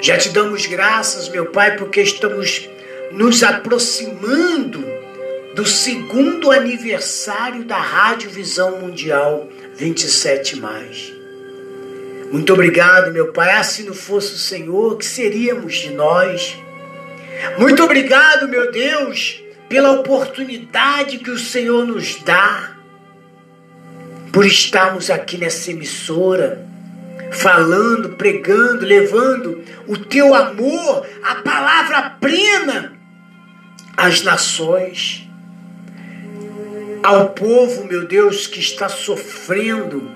Já 0.00 0.16
te 0.16 0.30
damos 0.30 0.66
graças, 0.66 1.28
meu 1.28 1.46
Pai, 1.46 1.76
porque 1.76 2.00
estamos 2.00 2.68
nos 3.12 3.42
aproximando 3.42 4.97
do 5.58 5.66
segundo 5.66 6.52
aniversário 6.52 7.64
da 7.64 7.78
Rádio 7.78 8.30
Visão 8.30 8.78
Mundial 8.78 9.48
27 9.74 10.54
mais. 10.54 11.12
Muito 12.30 12.52
obrigado, 12.52 13.10
meu 13.10 13.32
Pai. 13.32 13.50
Ah, 13.50 13.64
se 13.64 13.82
não 13.82 13.92
fosse 13.92 14.34
o 14.34 14.38
Senhor, 14.38 14.96
que 14.96 15.04
seríamos 15.04 15.74
de 15.74 15.90
nós? 15.90 16.56
Muito 17.58 17.82
obrigado, 17.82 18.46
meu 18.46 18.70
Deus, 18.70 19.42
pela 19.68 19.90
oportunidade 19.90 21.18
que 21.18 21.30
o 21.32 21.36
Senhor 21.36 21.84
nos 21.84 22.22
dá 22.22 22.76
por 24.32 24.46
estarmos 24.46 25.10
aqui 25.10 25.36
nessa 25.36 25.72
emissora 25.72 26.64
falando, 27.32 28.10
pregando, 28.10 28.86
levando 28.86 29.64
o 29.88 29.98
teu 29.98 30.36
amor, 30.36 31.04
a 31.20 31.34
palavra 31.34 32.10
plena 32.10 32.92
às 33.96 34.22
nações, 34.22 35.27
ao 37.08 37.30
povo, 37.30 37.86
meu 37.86 38.06
Deus, 38.06 38.46
que 38.46 38.60
está 38.60 38.88
sofrendo. 38.88 40.10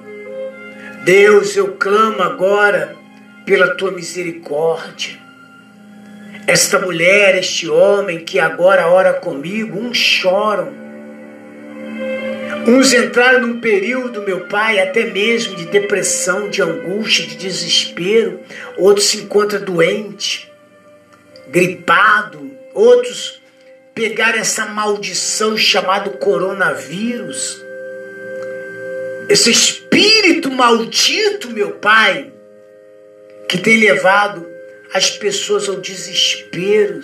Deus, 1.04 1.56
eu 1.56 1.76
clamo 1.76 2.22
agora 2.22 2.94
pela 3.46 3.74
tua 3.76 3.90
misericórdia. 3.90 5.18
Esta 6.46 6.78
mulher, 6.78 7.36
este 7.38 7.68
homem 7.68 8.24
que 8.24 8.38
agora 8.38 8.88
ora 8.88 9.14
comigo, 9.14 9.78
uns 9.78 9.96
choram, 9.96 10.82
Uns 12.64 12.92
entraram 12.92 13.40
num 13.40 13.60
período, 13.60 14.22
meu 14.22 14.46
pai, 14.46 14.78
até 14.78 15.06
mesmo 15.06 15.56
de 15.56 15.64
depressão, 15.64 16.48
de 16.48 16.62
angústia, 16.62 17.26
de 17.26 17.34
desespero. 17.34 18.38
Outros 18.76 19.06
se 19.06 19.16
encontram 19.16 19.64
doente, 19.64 20.48
gripado. 21.48 22.52
Outros 22.72 23.41
pegaram 23.94 24.38
essa 24.38 24.66
maldição 24.66 25.56
chamado 25.56 26.10
coronavírus. 26.18 27.62
Esse 29.28 29.50
espírito 29.50 30.50
maldito, 30.50 31.50
meu 31.50 31.72
pai, 31.72 32.32
que 33.48 33.58
tem 33.58 33.78
levado 33.78 34.46
as 34.92 35.10
pessoas 35.10 35.68
ao 35.68 35.76
desespero 35.76 37.00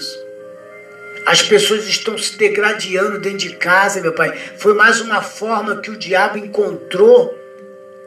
as 1.28 1.43
pessoas 1.43 1.86
estão 1.86 2.16
se 2.16 2.39
degradando 2.39 3.20
dentro 3.20 3.39
de 3.41 3.57
casa, 3.57 4.01
meu 4.01 4.14
pai. 4.14 4.34
Foi 4.57 4.72
mais 4.72 5.03
uma 5.03 5.20
forma 5.20 5.76
que 5.76 5.91
o 5.91 5.97
diabo 5.99 6.39
encontrou 6.39 7.39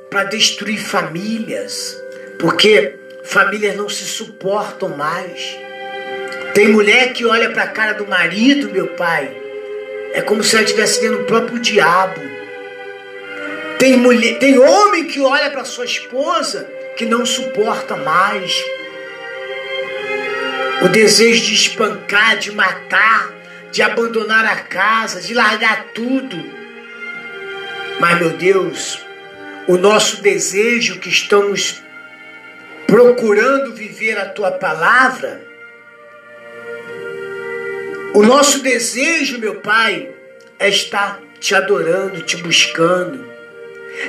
para 0.09 0.23
destruir 0.23 0.83
famílias. 0.83 2.01
Porque 2.39 2.95
famílias 3.23 3.75
não 3.75 3.87
se 3.87 4.05
suportam 4.05 4.89
mais. 4.89 5.55
Tem 6.53 6.67
mulher 6.67 7.13
que 7.13 7.25
olha 7.25 7.49
para 7.49 7.63
a 7.63 7.67
cara 7.67 7.93
do 7.93 8.07
marido, 8.07 8.69
meu 8.69 8.87
pai. 8.87 9.31
É 10.13 10.21
como 10.21 10.43
se 10.43 10.55
ela 10.55 10.65
estivesse 10.65 10.99
vendo 10.99 11.21
o 11.21 11.25
próprio 11.25 11.59
diabo. 11.59 12.21
Tem, 13.79 13.97
mulher, 13.97 14.37
tem 14.37 14.59
homem 14.59 15.05
que 15.05 15.21
olha 15.21 15.49
para 15.49 15.63
sua 15.63 15.85
esposa 15.85 16.69
que 16.97 17.05
não 17.05 17.25
suporta 17.25 17.95
mais 17.95 18.53
o 20.83 20.89
desejo 20.89 21.45
de 21.45 21.53
espancar, 21.53 22.37
de 22.37 22.51
matar, 22.51 23.31
de 23.71 23.81
abandonar 23.81 24.45
a 24.45 24.57
casa, 24.57 25.21
de 25.21 25.33
largar 25.33 25.85
tudo. 25.93 26.43
Mas, 27.99 28.19
meu 28.19 28.31
Deus, 28.31 28.99
o 29.67 29.77
nosso 29.77 30.21
desejo 30.21 30.99
que 30.99 31.09
estamos 31.09 31.81
procurando 32.87 33.73
viver 33.73 34.17
a 34.17 34.25
tua 34.25 34.51
palavra, 34.51 35.50
o 38.13 38.23
nosso 38.23 38.59
desejo, 38.59 39.39
meu 39.39 39.55
Pai, 39.55 40.09
é 40.59 40.69
estar 40.69 41.21
te 41.39 41.55
adorando, 41.55 42.21
te 42.21 42.37
buscando, 42.37 43.25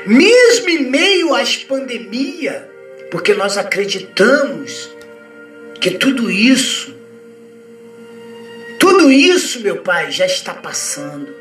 mesmo 0.06 0.68
em 0.68 0.90
meio 0.90 1.34
às 1.34 1.56
pandemias, 1.56 2.62
porque 3.10 3.34
nós 3.34 3.56
acreditamos 3.56 4.90
que 5.80 5.92
tudo 5.92 6.30
isso, 6.30 6.94
tudo 8.78 9.10
isso, 9.10 9.60
meu 9.60 9.78
Pai, 9.78 10.10
já 10.10 10.26
está 10.26 10.54
passando. 10.54 11.34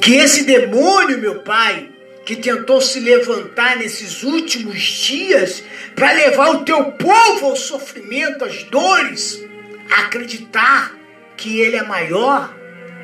Que 0.00 0.14
esse 0.14 0.44
demônio, 0.44 1.18
meu 1.18 1.40
Pai, 1.40 1.88
que 2.24 2.36
tentou 2.36 2.80
se 2.80 3.00
levantar 3.00 3.76
nesses 3.76 4.22
últimos 4.22 4.80
dias 4.80 5.62
para 5.94 6.12
levar 6.12 6.50
o 6.50 6.64
teu 6.64 6.92
povo 6.92 7.46
ao 7.46 7.56
sofrimento, 7.56 8.44
às 8.44 8.62
dores, 8.64 9.42
a 9.90 10.02
acreditar 10.02 10.97
que 11.38 11.60
ele 11.60 11.76
é 11.76 11.82
maior, 11.82 12.52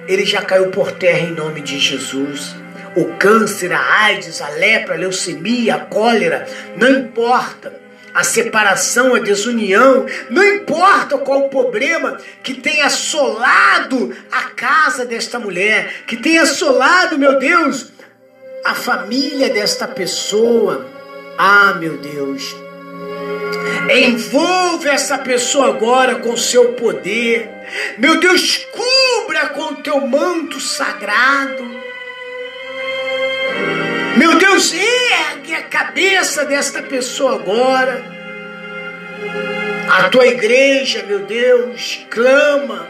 ele 0.06 0.26
já 0.26 0.42
caiu 0.42 0.68
por 0.70 0.92
terra 0.92 1.20
em 1.20 1.32
nome 1.32 1.62
de 1.62 1.78
Jesus. 1.78 2.54
O 2.94 3.16
câncer, 3.16 3.72
a 3.72 4.02
AIDS, 4.04 4.42
a 4.42 4.48
lepra, 4.50 4.94
a 4.94 4.98
leucemia, 4.98 5.76
a 5.76 5.80
cólera, 5.80 6.46
não 6.76 6.90
importa 6.90 7.72
a 8.12 8.22
separação, 8.22 9.14
a 9.14 9.18
desunião, 9.18 10.06
não 10.30 10.44
importa 10.44 11.18
qual 11.18 11.46
o 11.46 11.48
problema 11.48 12.18
que 12.42 12.54
tenha 12.54 12.86
assolado 12.86 14.14
a 14.30 14.42
casa 14.50 15.04
desta 15.04 15.38
mulher, 15.38 16.04
que 16.06 16.16
tenha 16.16 16.42
assolado, 16.42 17.18
meu 17.18 17.38
Deus, 17.40 17.92
a 18.64 18.74
família 18.74 19.50
desta 19.50 19.88
pessoa. 19.88 20.86
Ah, 21.36 21.74
meu 21.80 21.98
Deus. 21.98 22.63
Envolve 23.90 24.88
essa 24.88 25.18
pessoa 25.18 25.68
agora 25.68 26.16
com 26.16 26.36
seu 26.36 26.72
poder. 26.72 27.48
Meu 27.98 28.18
Deus, 28.18 28.66
cubra 28.70 29.48
com 29.48 29.74
teu 29.76 30.06
manto 30.06 30.60
sagrado. 30.60 31.82
Meu 34.16 34.36
Deus, 34.36 34.72
ergue 34.72 35.54
a 35.54 35.62
cabeça 35.62 36.44
desta 36.44 36.82
pessoa 36.82 37.34
agora. 37.34 38.04
A 39.90 40.08
tua 40.08 40.26
igreja, 40.26 41.04
meu 41.06 41.20
Deus, 41.20 42.00
clama. 42.10 42.88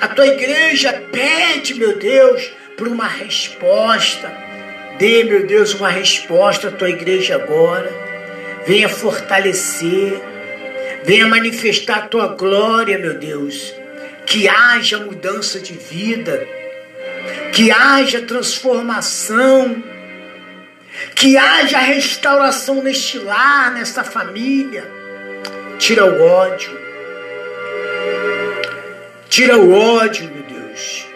A 0.00 0.08
tua 0.08 0.26
igreja 0.26 1.02
pede, 1.10 1.74
meu 1.74 1.96
Deus, 1.98 2.52
por 2.76 2.88
uma 2.88 3.06
resposta. 3.06 4.32
Dê, 4.98 5.24
meu 5.24 5.46
Deus, 5.46 5.74
uma 5.74 5.88
resposta 5.88 6.68
à 6.68 6.70
tua 6.70 6.90
igreja 6.90 7.36
agora. 7.36 8.03
Venha 8.66 8.88
fortalecer. 8.88 10.20
Venha 11.04 11.26
manifestar 11.26 11.98
a 11.98 12.06
tua 12.08 12.28
glória, 12.28 12.98
meu 12.98 13.14
Deus. 13.18 13.74
Que 14.26 14.48
haja 14.48 14.98
mudança 14.98 15.60
de 15.60 15.74
vida. 15.74 16.46
Que 17.52 17.70
haja 17.70 18.22
transformação. 18.22 19.82
Que 21.14 21.36
haja 21.36 21.78
restauração 21.78 22.82
neste 22.82 23.18
lar, 23.18 23.72
nesta 23.72 24.02
família. 24.02 24.90
Tira 25.78 26.04
o 26.06 26.22
ódio. 26.22 26.84
Tira 29.28 29.58
o 29.58 29.72
ódio, 29.72 30.30
meu 30.32 30.42
Deus. 30.44 31.06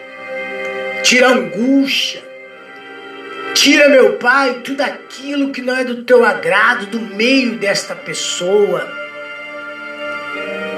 Tira 1.03 1.29
a 1.29 1.31
angústia. 1.31 2.28
Tira, 3.53 3.89
meu 3.89 4.13
Pai, 4.13 4.61
tudo 4.63 4.81
aquilo 4.81 5.51
que 5.51 5.61
não 5.61 5.75
é 5.75 5.83
do 5.83 6.03
teu 6.03 6.23
agrado 6.23 6.85
do 6.85 6.99
meio 6.99 7.57
desta 7.57 7.95
pessoa. 7.95 8.87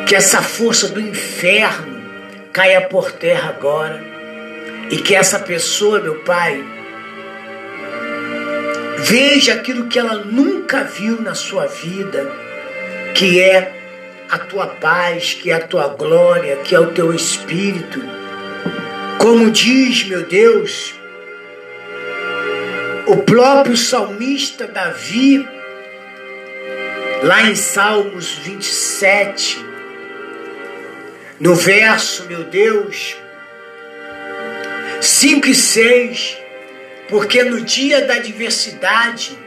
Que 0.08 0.16
essa 0.16 0.42
força 0.42 0.90
do 0.90 1.00
inferno 1.00 2.02
caia 2.52 2.82
por 2.82 3.12
terra 3.12 3.50
agora. 3.50 4.04
E 4.90 4.98
que 4.98 5.16
essa 5.16 5.40
pessoa, 5.40 6.00
meu 6.00 6.16
Pai, 6.22 6.64
veja 9.00 9.54
aquilo 9.54 9.88
que 9.88 10.00
ela 10.00 10.16
nunca 10.16 10.84
viu 10.84 11.22
na 11.22 11.34
sua 11.34 11.68
vida, 11.68 12.30
que 13.14 13.40
é 13.40 13.74
a 14.30 14.38
tua 14.38 14.68
paz, 14.68 15.34
que 15.34 15.52
é 15.52 15.56
a 15.56 15.60
tua 15.60 15.90
glória, 15.90 16.58
que 16.58 16.74
é 16.74 16.80
o 16.80 16.92
teu 16.92 17.14
espírito. 17.14 18.02
Como 19.18 19.52
diz, 19.52 20.04
meu 20.06 20.24
Deus, 20.24 20.94
o 23.08 23.18
próprio 23.18 23.76
salmista 23.76 24.68
Davi, 24.68 25.48
lá 27.24 27.44
em 27.44 27.56
Salmos 27.56 28.32
27, 28.36 29.66
no 31.40 31.56
verso, 31.56 32.26
meu 32.26 32.44
Deus, 32.44 33.16
5 35.00 35.48
e 35.48 35.56
6, 35.56 36.38
porque 37.10 37.44
no 37.44 37.62
dia 37.62 38.06
da 38.06 38.16
adversidade 38.16 39.38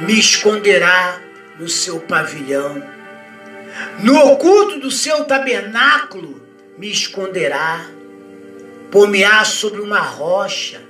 me 0.00 0.18
esconderá 0.18 1.18
no 1.58 1.68
seu 1.68 2.00
pavilhão, 2.00 2.82
no 4.00 4.18
oculto 4.32 4.78
do 4.78 4.90
seu 4.90 5.24
tabernáculo 5.24 6.42
me 6.76 6.90
esconderá, 6.90 7.86
pôr-me-á 8.90 9.44
sobre 9.44 9.80
uma 9.80 10.00
rocha, 10.00 10.80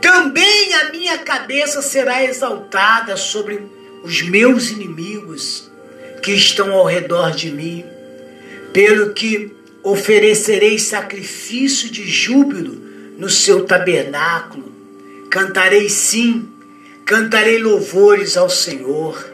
também 0.00 0.74
a 0.74 0.90
minha 0.90 1.18
cabeça 1.18 1.82
será 1.82 2.22
exaltada 2.24 3.16
sobre 3.16 3.62
os 4.02 4.22
meus 4.22 4.70
inimigos 4.70 5.70
que 6.22 6.32
estão 6.32 6.72
ao 6.72 6.84
redor 6.84 7.32
de 7.32 7.50
mim, 7.50 7.84
pelo 8.72 9.12
que 9.12 9.52
oferecerei 9.82 10.78
sacrifício 10.78 11.90
de 11.90 12.08
júbilo 12.08 12.74
no 13.18 13.28
seu 13.28 13.64
tabernáculo. 13.64 14.72
Cantarei 15.30 15.88
sim, 15.88 16.48
cantarei 17.04 17.58
louvores 17.58 18.36
ao 18.36 18.48
Senhor. 18.48 19.28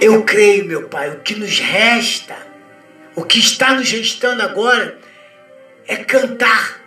Eu 0.00 0.22
creio, 0.22 0.64
meu 0.64 0.84
Pai, 0.84 1.10
o 1.10 1.20
que 1.20 1.34
nos 1.34 1.58
resta, 1.58 2.36
o 3.14 3.24
que 3.24 3.38
está 3.38 3.74
nos 3.74 3.90
restando 3.90 4.42
agora, 4.42 4.98
é 5.86 5.96
cantar 5.96 6.80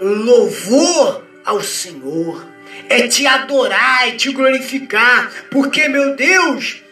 louvor 0.00 1.23
ao 1.44 1.62
Senhor, 1.62 2.46
é 2.88 3.06
te 3.06 3.26
adorar, 3.26 4.08
é 4.08 4.12
te 4.12 4.32
glorificar, 4.32 5.30
porque, 5.50 5.88
meu 5.88 6.16
Deus, 6.16 6.82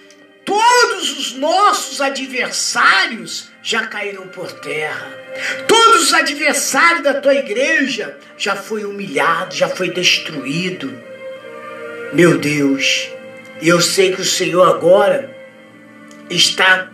todos 0.44 1.18
os 1.18 1.32
nossos 1.34 2.00
adversários 2.00 3.50
já 3.62 3.86
caíram 3.86 4.28
por 4.28 4.52
terra. 4.52 5.18
Todos 5.66 6.08
os 6.08 6.14
adversários 6.14 7.02
da 7.02 7.14
tua 7.14 7.34
igreja 7.34 8.18
já 8.36 8.54
foi 8.54 8.84
humilhado, 8.84 9.54
já 9.54 9.68
foi 9.68 9.90
destruído. 9.90 10.92
Meu 12.12 12.38
Deus, 12.38 13.08
eu 13.60 13.80
sei 13.80 14.12
que 14.12 14.20
o 14.20 14.24
Senhor 14.24 14.62
agora 14.62 15.34
está 16.28 16.90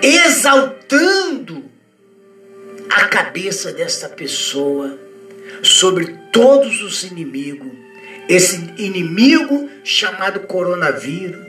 exaltando 0.00 1.64
a 2.90 3.06
cabeça 3.06 3.72
dessa 3.72 4.08
pessoa 4.08 5.03
sobre 5.68 6.18
todos 6.32 6.82
os 6.82 7.02
inimigos. 7.04 7.72
Esse 8.28 8.72
inimigo 8.78 9.68
chamado 9.82 10.40
coronavírus, 10.40 11.44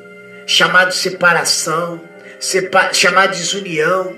chamado 0.45 0.93
separação, 0.93 2.01
sepa 2.39 2.93
chamado 2.93 3.32
desunião, 3.32 4.16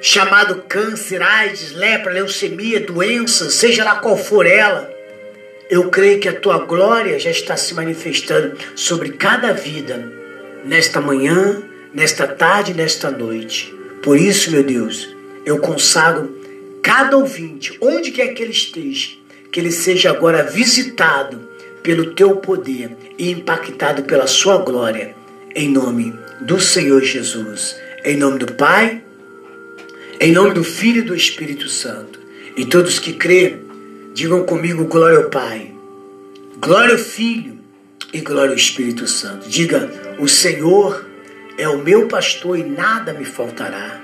chamado 0.00 0.64
câncer, 0.68 1.22
AIDS, 1.22 1.72
lepra, 1.72 2.12
leucemia, 2.12 2.80
doença, 2.80 3.50
seja 3.50 3.84
lá 3.84 3.96
qual 3.96 4.16
for 4.16 4.46
ela. 4.46 4.92
Eu 5.70 5.88
creio 5.88 6.20
que 6.20 6.28
a 6.28 6.38
tua 6.38 6.58
glória 6.58 7.18
já 7.18 7.30
está 7.30 7.56
se 7.56 7.72
manifestando 7.74 8.56
sobre 8.76 9.12
cada 9.12 9.52
vida, 9.52 10.12
nesta 10.64 11.00
manhã, 11.00 11.62
nesta 11.92 12.26
tarde, 12.26 12.74
nesta 12.74 13.10
noite. 13.10 13.74
Por 14.02 14.18
isso, 14.18 14.50
meu 14.50 14.62
Deus, 14.62 15.08
eu 15.46 15.58
consagro 15.58 16.38
cada 16.82 17.16
ouvinte, 17.16 17.78
onde 17.80 18.10
quer 18.10 18.28
que 18.34 18.42
ele 18.42 18.52
esteja, 18.52 19.12
que 19.54 19.60
ele 19.60 19.70
seja 19.70 20.10
agora 20.10 20.42
visitado 20.42 21.48
pelo 21.80 22.12
teu 22.12 22.34
poder 22.34 22.90
e 23.16 23.30
impactado 23.30 24.02
pela 24.02 24.26
sua 24.26 24.56
glória, 24.56 25.14
em 25.54 25.68
nome 25.70 26.12
do 26.40 26.58
Senhor 26.58 27.00
Jesus. 27.00 27.76
Em 28.04 28.16
nome 28.16 28.40
do 28.40 28.52
Pai, 28.54 29.00
em 30.18 30.32
nome 30.32 30.54
do 30.54 30.64
Filho 30.64 31.02
e 31.02 31.04
do 31.04 31.14
Espírito 31.14 31.68
Santo. 31.68 32.18
E 32.56 32.66
todos 32.66 32.98
que 32.98 33.12
crêem, 33.12 33.60
digam 34.12 34.42
comigo: 34.42 34.86
glória 34.86 35.18
ao 35.18 35.30
Pai, 35.30 35.72
glória 36.60 36.94
ao 36.94 36.98
Filho 36.98 37.56
e 38.12 38.18
glória 38.18 38.50
ao 38.50 38.56
Espírito 38.56 39.06
Santo. 39.06 39.48
Diga: 39.48 39.88
o 40.18 40.26
Senhor 40.26 41.06
é 41.56 41.68
o 41.68 41.78
meu 41.78 42.08
pastor 42.08 42.58
e 42.58 42.64
nada 42.64 43.12
me 43.12 43.24
faltará. 43.24 44.00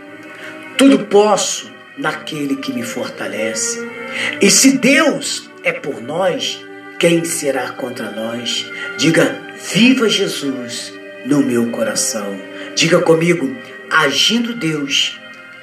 Tudo 0.78 1.06
posso 1.06 1.68
naquele 1.98 2.54
que 2.54 2.72
me 2.72 2.84
fortalece. 2.84 3.99
E 4.40 4.50
se 4.50 4.78
Deus 4.78 5.48
é 5.62 5.72
por 5.72 6.00
nós, 6.02 6.64
quem 6.98 7.24
será 7.24 7.70
contra 7.72 8.10
nós? 8.10 8.66
Diga: 8.98 9.38
Viva 9.72 10.08
Jesus 10.08 10.92
no 11.26 11.42
meu 11.42 11.70
coração. 11.70 12.38
Diga 12.74 13.00
comigo: 13.00 13.54
Agindo 13.90 14.54
Deus, 14.54 15.18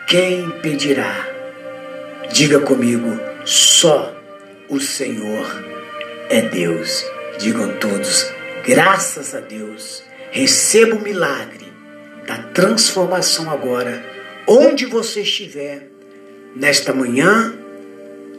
quem 0.08 0.41
impedirá? 0.41 1.28
Diga 2.32 2.60
comigo: 2.60 3.20
Só 3.45 4.16
o 4.70 4.80
Senhor 4.80 5.64
é 6.30 6.41
Deus. 6.41 7.06
Digam 7.39 7.74
todos: 7.78 8.26
Graças 8.66 9.36
a 9.36 9.39
Deus. 9.39 10.04
Receba 10.32 10.95
o 10.95 11.02
milagre 11.02 11.66
da 12.28 12.38
transformação 12.38 13.50
agora, 13.50 14.04
onde 14.45 14.86
você 14.86 15.22
estiver, 15.22 15.88
nesta 16.56 16.93
manhã, 16.93 17.54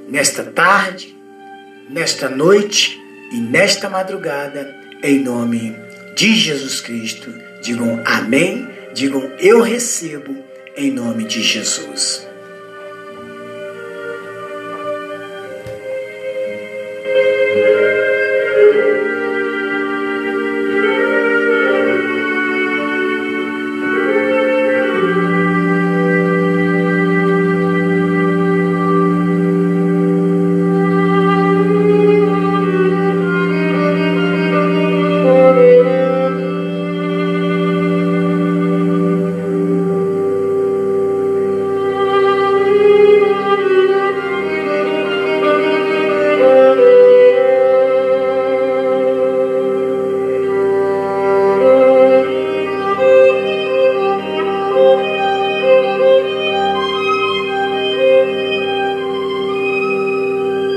nesta 0.08 0.42
tarde, 0.42 1.16
nesta 1.88 2.28
noite 2.28 2.98
e 3.32 3.36
nesta 3.36 3.88
madrugada, 3.88 4.74
em 5.02 5.20
nome 5.20 5.76
de 6.16 6.34
Jesus 6.34 6.80
Cristo. 6.80 7.32
Digam 7.62 8.02
amém, 8.04 8.68
digam 8.94 9.22
eu 9.38 9.60
recebo, 9.60 10.34
em 10.76 10.90
nome 10.90 11.24
de 11.24 11.42
Jesus. 11.42 12.27